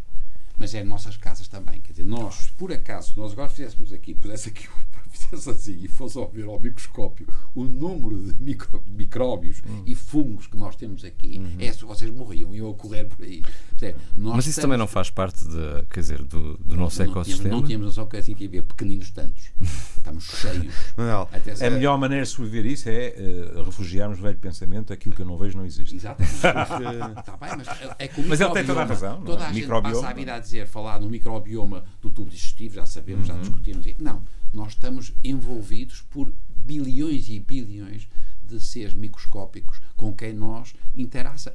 Mas 0.58 0.74
é 0.74 0.84
nossas 0.84 1.16
casas 1.16 1.48
também. 1.48 1.80
Quer 1.80 1.92
dizer, 1.92 2.04
nós, 2.04 2.34
se 2.34 2.52
por 2.52 2.72
acaso, 2.72 3.12
se 3.12 3.18
nós 3.18 3.32
agora 3.32 3.48
fizéssemos 3.48 3.92
aqui, 3.92 4.14
pusesse 4.14 4.48
aqui, 4.50 4.68
fizesse 5.10 5.50
assim 5.50 5.78
e 5.82 5.88
fosse 5.88 6.16
ao 6.18 6.30
ver 6.30 6.44
ao 6.44 6.60
microscópio 6.60 7.26
o 7.54 7.64
número 7.64 8.18
de 8.32 8.42
micro- 8.42 8.82
micróbios 8.86 9.62
Hum. 9.66 9.82
e 9.86 9.94
fungos 9.94 10.46
que 10.46 10.56
nós 10.56 10.76
temos 10.76 11.04
aqui, 11.04 11.38
Uhum. 11.38 11.56
é 11.58 11.72
se 11.72 11.84
vocês 11.84 12.10
morriam, 12.10 12.54
iam 12.54 12.70
a 12.70 12.74
correr 12.74 13.04
por 13.06 13.22
aí. 13.24 13.42
Percebe? 13.82 13.98
Nós 14.16 14.36
Mas 14.36 14.46
isso 14.46 14.60
também 14.60 14.78
não 14.78 14.86
faz 14.86 15.10
parte 15.10 15.44
de, 15.44 15.82
quer 15.90 16.00
dizer, 16.00 16.22
do, 16.22 16.56
do 16.58 16.76
nosso 16.76 16.98
não 17.00 17.06
tínhamos, 17.06 17.10
ecossistema? 17.10 17.54
não 17.56 17.62
tínhamos 17.64 17.98
que 18.08 18.16
assim 18.16 18.34
que 18.34 18.46
havia 18.46 18.62
pequeninos 18.62 19.10
tantos. 19.10 19.50
Estamos 19.98 20.24
cheios. 20.24 20.74
Manuel, 20.96 21.28
A 21.60 21.70
melhor 21.70 21.98
maneira 21.98 22.24
de 22.24 22.30
sobreviver 22.30 22.66
isso 22.72 22.88
é 22.88 23.06
eh, 23.16 23.62
refugiarmos 23.64 24.18
no 24.18 24.24
velho 24.24 24.38
pensamento 24.38 24.92
aquilo 24.92 25.14
que 25.14 25.22
eu 25.22 25.26
não 25.26 25.36
vejo 25.36 25.56
não 25.56 25.64
existe. 25.66 25.94
Exatamente. 25.96 26.32
Está 27.18 27.36
bem, 27.36 27.50
mas 27.56 27.68
é 27.98 28.08
que 28.08 28.20
o 28.20 28.28
Mas 28.28 28.40
ele 28.40 28.50
tem 28.52 28.64
toda 28.64 28.82
a 28.82 28.84
razão, 28.84 29.16
não 29.16 29.22
é? 29.22 29.26
Toda 29.26 29.44
a 29.44 29.46
gente 29.52 29.60
Microbioma. 29.62 29.94
passa 29.96 30.08
a 30.08 30.12
vida 30.12 30.34
a 30.34 30.38
dizer, 30.38 30.66
falar 30.66 31.00
no 31.00 31.08
microbioma 31.10 31.84
do 32.00 32.10
tubo 32.10 32.30
digestivo, 32.30 32.74
já 32.76 32.86
sabemos, 32.86 33.28
Uhum. 33.28 33.34
já 33.34 33.40
discutimos. 33.40 33.86
Não, 33.98 34.22
nós 34.52 34.68
estamos 34.72 35.12
envolvidos 35.22 36.02
por 36.02 36.32
bilhões 36.64 37.28
e 37.28 37.40
bilhões 37.40 38.08
de 38.44 38.60
seres 38.60 38.94
microscópicos 38.94 39.80
com 39.96 40.12
quem 40.12 40.32
nós 40.32 40.74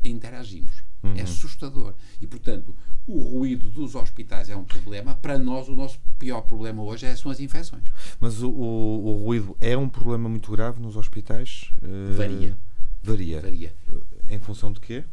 interagimos. 0.03 0.86
Uhum. 1.03 1.13
É 1.15 1.21
assustador. 1.21 1.93
E, 2.21 2.25
portanto, 2.27 2.75
o 3.07 3.19
ruído 3.19 3.69
dos 3.69 3.95
hospitais 3.95 4.49
é 4.49 4.55
um 4.55 4.63
problema. 4.63 5.15
Para 5.15 5.37
nós, 5.37 5.69
o 5.69 5.75
nosso 5.75 5.99
pior 6.17 6.41
problema 6.41 6.81
hoje 6.83 7.05
é- 7.05 7.15
são 7.15 7.31
as 7.31 7.39
infecções. 7.39 7.83
mas 8.19 8.41
o, 8.41 8.49
o- 8.49 9.05
o 9.05 9.17
ruído 9.25 9.55
é 9.61 9.77
um 9.77 9.87
problema 9.87 10.27
muito 10.27 10.51
grave 10.51 10.81
nos 10.81 10.95
hospitais? 10.97 11.69
Eh, 11.83 12.13
Varia. 12.15 12.57
Varia. 13.03 13.41
Varia. 13.41 13.73
Em 14.29 14.39
função 14.39 14.71
de 14.73 14.79
quê? 14.79 15.03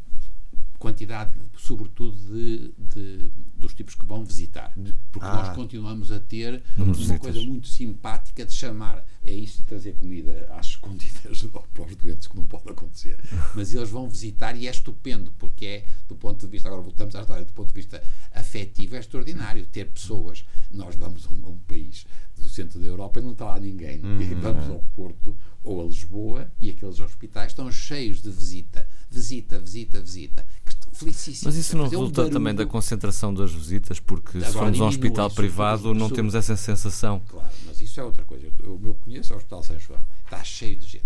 quantidade, 0.78 1.32
sobretudo, 1.56 2.14
de, 2.14 2.74
de- 2.78 3.30
dos 3.64 3.74
tipos 3.74 3.94
que 3.94 4.04
vão 4.04 4.24
visitar. 4.24 4.72
Porque 5.10 5.26
Ah. 5.26 5.34
nós 5.36 5.54
continuamos 5.56 6.12
a 6.12 6.20
ter 6.20 6.62
de 6.76 6.82
uma 6.82 6.92
visitas. 6.92 7.18
coisa 7.18 7.40
muito 7.42 7.66
simpática 7.68 8.44
de 8.44 8.52
chamar 8.52 9.04
é 9.24 9.32
isso 9.32 9.62
e 9.62 9.64
trazer 9.64 9.94
comida 9.94 10.46
às 10.52 10.66
escondidas 10.66 11.42
para 11.72 11.84
os 11.84 11.96
doentes, 11.96 12.26
que 12.28 12.36
não 12.36 12.46
pode 12.46 12.68
acontecer. 12.68 13.18
Mas 13.54 13.74
eles 13.74 13.88
vão 13.88 14.08
visitar 14.08 14.54
e 14.56 14.68
é 14.68 14.70
estupendo, 14.70 15.32
porque 15.38 15.64
é, 15.66 15.84
do 16.08 16.14
ponto 16.14 16.40
de 16.44 16.50
vista, 16.52 16.68
agora 16.68 16.82
voltamos 16.82 17.14
à 17.16 17.20
história, 17.22 17.44
do 17.44 17.52
ponto 17.52 17.68
de 17.68 17.74
vista 17.74 18.02
afetivo, 18.32 18.96
é 18.96 18.98
extraordinário 18.98 19.64
ter 19.66 19.86
pessoas. 19.86 20.44
Nós 20.70 20.94
vamos 20.96 21.26
a 21.26 21.30
um, 21.30 21.46
a 21.46 21.48
um 21.50 21.58
país 21.58 22.06
do 22.36 22.48
centro 22.48 22.78
da 22.80 22.86
Europa 22.86 23.20
e 23.20 23.22
não 23.22 23.32
está 23.32 23.46
lá 23.46 23.60
ninguém. 23.60 24.00
E 24.20 24.34
vamos 24.34 24.68
ao 24.68 24.80
Porto 24.94 25.36
ou 25.62 25.80
a 25.80 25.84
Lisboa 25.86 26.50
e 26.60 26.68
aqueles 26.68 27.00
hospitais 27.00 27.52
estão 27.52 27.70
cheios 27.72 28.20
de 28.20 28.30
visita, 28.30 28.86
visita, 29.10 29.58
visita, 29.58 30.00
visita. 30.00 30.46
Felicíssimos. 30.94 31.42
Mas 31.44 31.56
isso 31.56 31.76
não 31.76 31.84
um 31.84 31.88
resulta 31.88 32.30
também 32.30 32.54
da 32.54 32.64
concentração 32.64 33.34
das 33.34 33.52
visitas, 33.52 33.98
porque 34.00 34.40
se 34.40 34.52
formos 34.52 34.80
a 34.80 34.84
um 34.84 34.88
hospital 34.88 35.30
privado 35.30 35.82
não 35.88 35.92
sobretudo- 35.94 36.14
temos 36.16 36.34
essa 36.34 36.56
sensação. 36.56 37.20
Claro, 37.28 37.48
mas 37.66 37.80
isso 37.80 38.00
é 38.00 38.04
outra 38.04 38.24
coisa. 38.24 38.48
O 38.64 38.78
meu 38.78 38.94
conheço 38.94 39.32
é 39.32 39.36
o 39.36 39.38
Hospital 39.38 39.62
São 39.62 39.78
João. 39.80 40.00
Está 40.24 40.42
cheio 40.44 40.76
de 40.76 40.86
gente. 40.86 41.04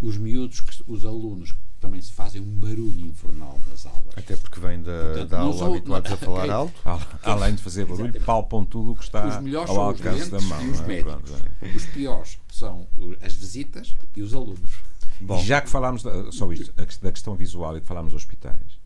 Os 0.00 0.16
miúdos, 0.16 0.60
que- 0.60 0.84
os 0.86 1.04
alunos 1.04 1.50
que 1.52 1.58
também 1.80 2.00
se 2.00 2.12
fazem 2.12 2.40
um 2.40 2.44
barulho 2.58 3.00
infernal 3.06 3.60
nas 3.68 3.84
aulas. 3.86 4.02
Até 4.16 4.36
porque 4.36 4.60
vem 4.60 4.80
da, 4.82 4.92
Portanto, 5.06 5.28
da 5.28 5.38
não 5.38 5.44
aula 5.46 5.58
sou- 5.58 5.66
habituados 5.74 6.10
não- 6.10 6.16
a 6.16 6.18
falar 6.20 6.50
alto. 6.50 6.74
Al- 6.84 7.00
Além 7.22 7.54
de 7.56 7.62
fazer 7.62 7.84
barulho, 7.84 8.04
Exatamente. 8.04 8.24
palpam 8.24 8.64
tudo 8.64 8.92
o 8.92 8.96
que 8.96 9.02
está 9.04 9.40
ao 9.66 9.80
alcance 9.80 10.30
da 10.30 10.40
mão. 10.40 10.70
os 10.70 10.80
é? 10.80 11.02
Pronto, 11.02 11.32
é. 11.62 11.68
Os 11.76 11.84
piores 11.86 12.38
são 12.52 12.86
as 13.20 13.34
visitas 13.34 13.94
e 14.16 14.22
os 14.22 14.32
alunos. 14.34 14.72
Bom. 15.20 15.42
Já 15.42 15.60
que 15.60 15.68
falámos 15.68 16.04
da, 16.04 16.30
só 16.30 16.52
isto, 16.52 16.72
da 17.02 17.10
questão 17.10 17.34
visual 17.34 17.76
e 17.76 17.80
que 17.80 17.86
falámos 17.88 18.12
dos 18.12 18.22
hospitais, 18.22 18.77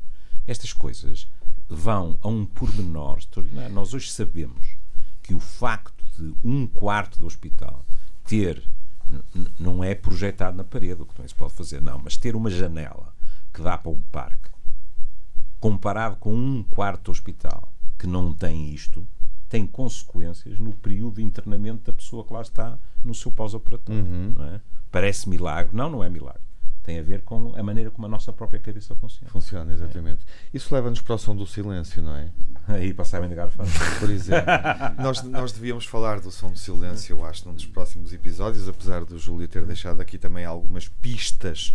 estas 0.46 0.72
coisas 0.72 1.28
vão 1.68 2.18
a 2.20 2.28
um 2.28 2.44
pormenor 2.44 3.18
extraordinário. 3.18 3.74
Nós 3.74 3.94
hoje 3.94 4.10
sabemos 4.10 4.76
que 5.22 5.34
o 5.34 5.40
facto 5.40 6.04
de 6.16 6.34
um 6.44 6.66
quarto 6.66 7.18
do 7.18 7.26
hospital 7.26 7.84
ter, 8.24 8.62
não 9.58 9.82
é 9.82 9.94
projetado 9.94 10.56
na 10.56 10.64
parede, 10.64 11.02
o 11.02 11.06
que 11.06 11.14
também 11.14 11.28
se 11.28 11.34
pode 11.34 11.54
fazer, 11.54 11.80
não, 11.80 11.98
mas 11.98 12.16
ter 12.16 12.34
uma 12.34 12.50
janela 12.50 13.14
que 13.52 13.62
dá 13.62 13.76
para 13.76 13.90
um 13.90 14.00
parque, 14.10 14.50
comparado 15.60 16.16
com 16.16 16.34
um 16.34 16.62
quarto 16.62 17.04
do 17.04 17.10
hospital 17.12 17.72
que 17.98 18.06
não 18.06 18.32
tem 18.32 18.72
isto, 18.72 19.06
tem 19.48 19.66
consequências 19.66 20.58
no 20.58 20.72
período 20.72 21.16
de 21.16 21.22
internamento 21.22 21.84
da 21.84 21.92
pessoa 21.92 22.24
que 22.24 22.32
lá 22.32 22.40
está 22.40 22.78
no 23.04 23.14
seu 23.14 23.30
pós-operatório. 23.30 24.02
não 24.34 24.44
é? 24.46 24.60
Parece 24.90 25.28
milagre. 25.28 25.76
Não, 25.76 25.90
não 25.90 26.02
é 26.02 26.08
milagre. 26.08 26.40
Tem 26.82 26.98
a 26.98 27.02
ver 27.02 27.22
com 27.22 27.54
a 27.56 27.62
maneira 27.62 27.90
como 27.90 28.06
a 28.06 28.08
nossa 28.08 28.32
própria 28.32 28.58
cabeça 28.58 28.94
funciona. 28.94 29.30
Funciona, 29.30 29.72
exatamente. 29.72 30.24
Isso 30.52 30.74
leva-nos 30.74 31.00
para 31.00 31.14
o 31.14 31.18
som 31.18 31.36
do 31.36 31.46
silêncio, 31.46 32.02
não 32.02 32.16
é? 32.16 32.28
Aí 32.66 32.92
passava 32.92 33.24
a 33.24 33.28
negar 33.28 33.48
fácil. 33.50 33.80
Por 34.00 34.10
exemplo, 34.10 34.46
nós, 34.98 35.22
nós 35.22 35.52
devíamos 35.52 35.86
falar 35.86 36.20
do 36.20 36.30
som 36.30 36.50
do 36.50 36.58
silêncio, 36.58 37.16
eu 37.16 37.24
acho, 37.24 37.46
num 37.46 37.54
dos 37.54 37.66
próximos 37.66 38.12
episódios, 38.12 38.68
apesar 38.68 39.04
do 39.04 39.18
Júlio 39.18 39.46
ter 39.46 39.64
deixado 39.64 40.00
aqui 40.00 40.18
também 40.18 40.44
algumas 40.44 40.88
pistas 40.88 41.72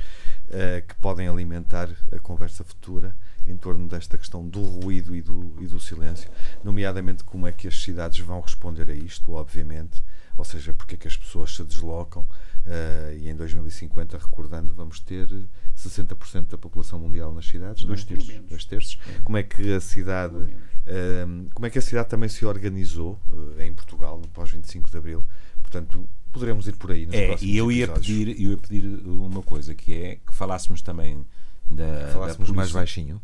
eh, 0.49 0.83
que 0.87 0.95
podem 0.95 1.27
alimentar 1.27 1.89
a 2.11 2.19
conversa 2.19 2.63
futura 2.63 3.13
em 3.45 3.55
torno 3.55 3.87
desta 3.87 4.17
questão 4.17 4.47
do 4.47 4.63
ruído 4.63 5.15
e 5.15 5.21
do, 5.21 5.53
e 5.59 5.67
do 5.67 5.79
silêncio, 5.79 6.29
nomeadamente 6.63 7.23
como 7.23 7.47
é 7.47 7.51
que 7.51 7.67
as 7.67 7.81
cidades 7.81 8.19
vão 8.19 8.41
responder 8.41 8.89
a 8.89 8.93
isto, 8.93 9.33
obviamente, 9.33 10.03
ou 10.37 10.45
seja, 10.45 10.73
porque 10.73 10.95
é 10.95 10.97
que 10.97 11.07
as 11.07 11.17
pessoas 11.17 11.55
se 11.55 11.63
deslocam 11.63 12.27
eh, 12.67 13.17
e 13.21 13.29
em 13.29 13.35
2050, 13.35 14.17
recordando, 14.17 14.73
vamos 14.73 14.99
ter 14.99 15.27
60% 15.75 16.47
da 16.49 16.57
população 16.57 16.99
mundial 16.99 17.33
nas 17.33 17.45
cidades, 17.47 17.83
Dois 17.83 18.05
não 18.05 18.15
é? 18.15 18.17
terços. 18.19 18.41
Dois 18.49 18.65
terços. 18.65 18.99
Como 19.23 19.37
é 19.37 19.43
que 19.43 19.73
a 19.73 19.79
cidade 19.79 20.35
um, 20.37 21.49
como 21.53 21.65
é 21.65 21.69
que 21.69 21.77
a 21.77 21.81
cidade 21.81 22.07
também 22.09 22.29
se 22.29 22.45
organizou 22.45 23.19
uh, 23.27 23.61
em 23.61 23.73
Portugal 23.73 24.17
no 24.19 24.27
pós 24.29 24.51
25 24.51 24.89
de 24.89 24.97
Abril? 24.97 25.25
Portanto, 25.61 26.07
poderemos 26.31 26.65
ir 26.67 26.75
por 26.77 26.91
aí 26.91 27.05
nos 27.05 27.13
É, 27.15 27.27
próximos 27.27 27.53
e 27.53 27.57
eu 27.57 27.71
ia, 27.71 27.83
episódios. 27.83 28.07
pedir, 28.07 28.41
eu 28.41 28.51
ia 28.51 28.57
pedir 28.57 28.85
uma 29.05 29.41
coisa, 29.41 29.75
que 29.75 29.93
é 29.93 30.15
que 30.15 30.33
falássemos 30.33 30.81
também 30.81 31.25
da. 31.69 32.09
Falássemos 32.13 32.49
da 32.49 32.55
mais 32.55 32.71
baixinho. 32.71 33.21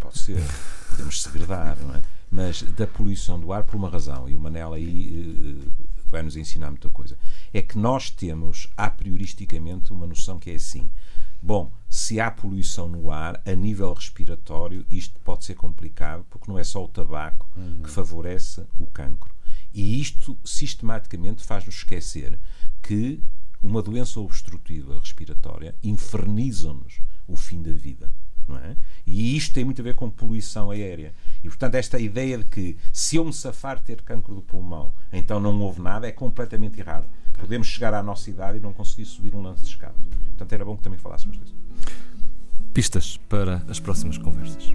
Pode 0.00 0.18
ser, 0.18 0.38
podemos 0.90 1.22
segredar, 1.22 1.78
não 1.80 1.94
é? 1.94 2.02
Mas 2.30 2.62
da 2.62 2.86
poluição 2.86 3.38
do 3.38 3.52
ar 3.52 3.62
por 3.62 3.76
uma 3.76 3.88
razão, 3.88 4.28
e 4.28 4.34
o 4.34 4.40
Manel 4.40 4.72
aí 4.72 5.56
eh, 5.62 5.93
vai 6.14 6.22
nos 6.22 6.36
ensinar 6.36 6.70
muita 6.70 6.88
coisa. 6.88 7.18
É 7.52 7.60
que 7.60 7.76
nós 7.76 8.08
temos, 8.10 8.68
a 8.76 8.88
prioristicamente, 8.88 9.92
uma 9.92 10.06
noção 10.06 10.38
que 10.38 10.50
é 10.50 10.54
assim. 10.54 10.88
Bom, 11.42 11.70
se 11.90 12.20
há 12.20 12.30
poluição 12.30 12.88
no 12.88 13.10
ar, 13.10 13.40
a 13.44 13.54
nível 13.54 13.92
respiratório, 13.92 14.86
isto 14.90 15.20
pode 15.20 15.44
ser 15.44 15.54
complicado, 15.54 16.24
porque 16.30 16.50
não 16.50 16.58
é 16.58 16.64
só 16.64 16.82
o 16.82 16.88
tabaco 16.88 17.46
que 17.82 17.90
favorece 17.90 18.64
o 18.78 18.86
cancro. 18.86 19.34
E 19.72 20.00
isto, 20.00 20.38
sistematicamente, 20.44 21.44
faz-nos 21.44 21.76
esquecer 21.76 22.38
que 22.80 23.20
uma 23.60 23.82
doença 23.82 24.20
obstrutiva 24.20 24.98
respiratória 25.00 25.74
inferniza-nos 25.82 27.00
o 27.26 27.36
fim 27.36 27.60
da 27.60 27.72
vida. 27.72 28.10
Não 28.48 28.58
é? 28.58 28.76
E 29.06 29.36
isto 29.36 29.54
tem 29.54 29.64
muito 29.64 29.80
a 29.80 29.84
ver 29.84 29.94
com 29.94 30.10
poluição 30.10 30.70
aérea. 30.70 31.14
E, 31.42 31.48
portanto, 31.48 31.74
esta 31.74 31.98
ideia 31.98 32.38
de 32.38 32.44
que 32.44 32.76
se 32.92 33.16
eu 33.16 33.24
me 33.24 33.32
safar 33.32 33.80
ter 33.80 34.02
cancro 34.02 34.34
do 34.34 34.42
pulmão, 34.42 34.92
então 35.12 35.40
não 35.40 35.58
houve 35.60 35.80
nada, 35.80 36.06
é 36.06 36.12
completamente 36.12 36.78
errado. 36.80 37.06
Podemos 37.38 37.66
chegar 37.66 37.94
à 37.94 38.02
nossa 38.02 38.30
idade 38.30 38.58
e 38.58 38.60
não 38.60 38.72
conseguir 38.72 39.04
subir 39.04 39.34
um 39.34 39.42
lance 39.42 39.62
de 39.62 39.70
escadas. 39.70 39.96
Portanto, 40.28 40.52
era 40.52 40.64
bom 40.64 40.76
que 40.76 40.82
também 40.82 40.98
falássemos 40.98 41.38
disso. 41.38 41.54
Pistas 42.72 43.18
para 43.28 43.62
as 43.68 43.78
próximas 43.78 44.18
conversas. 44.18 44.72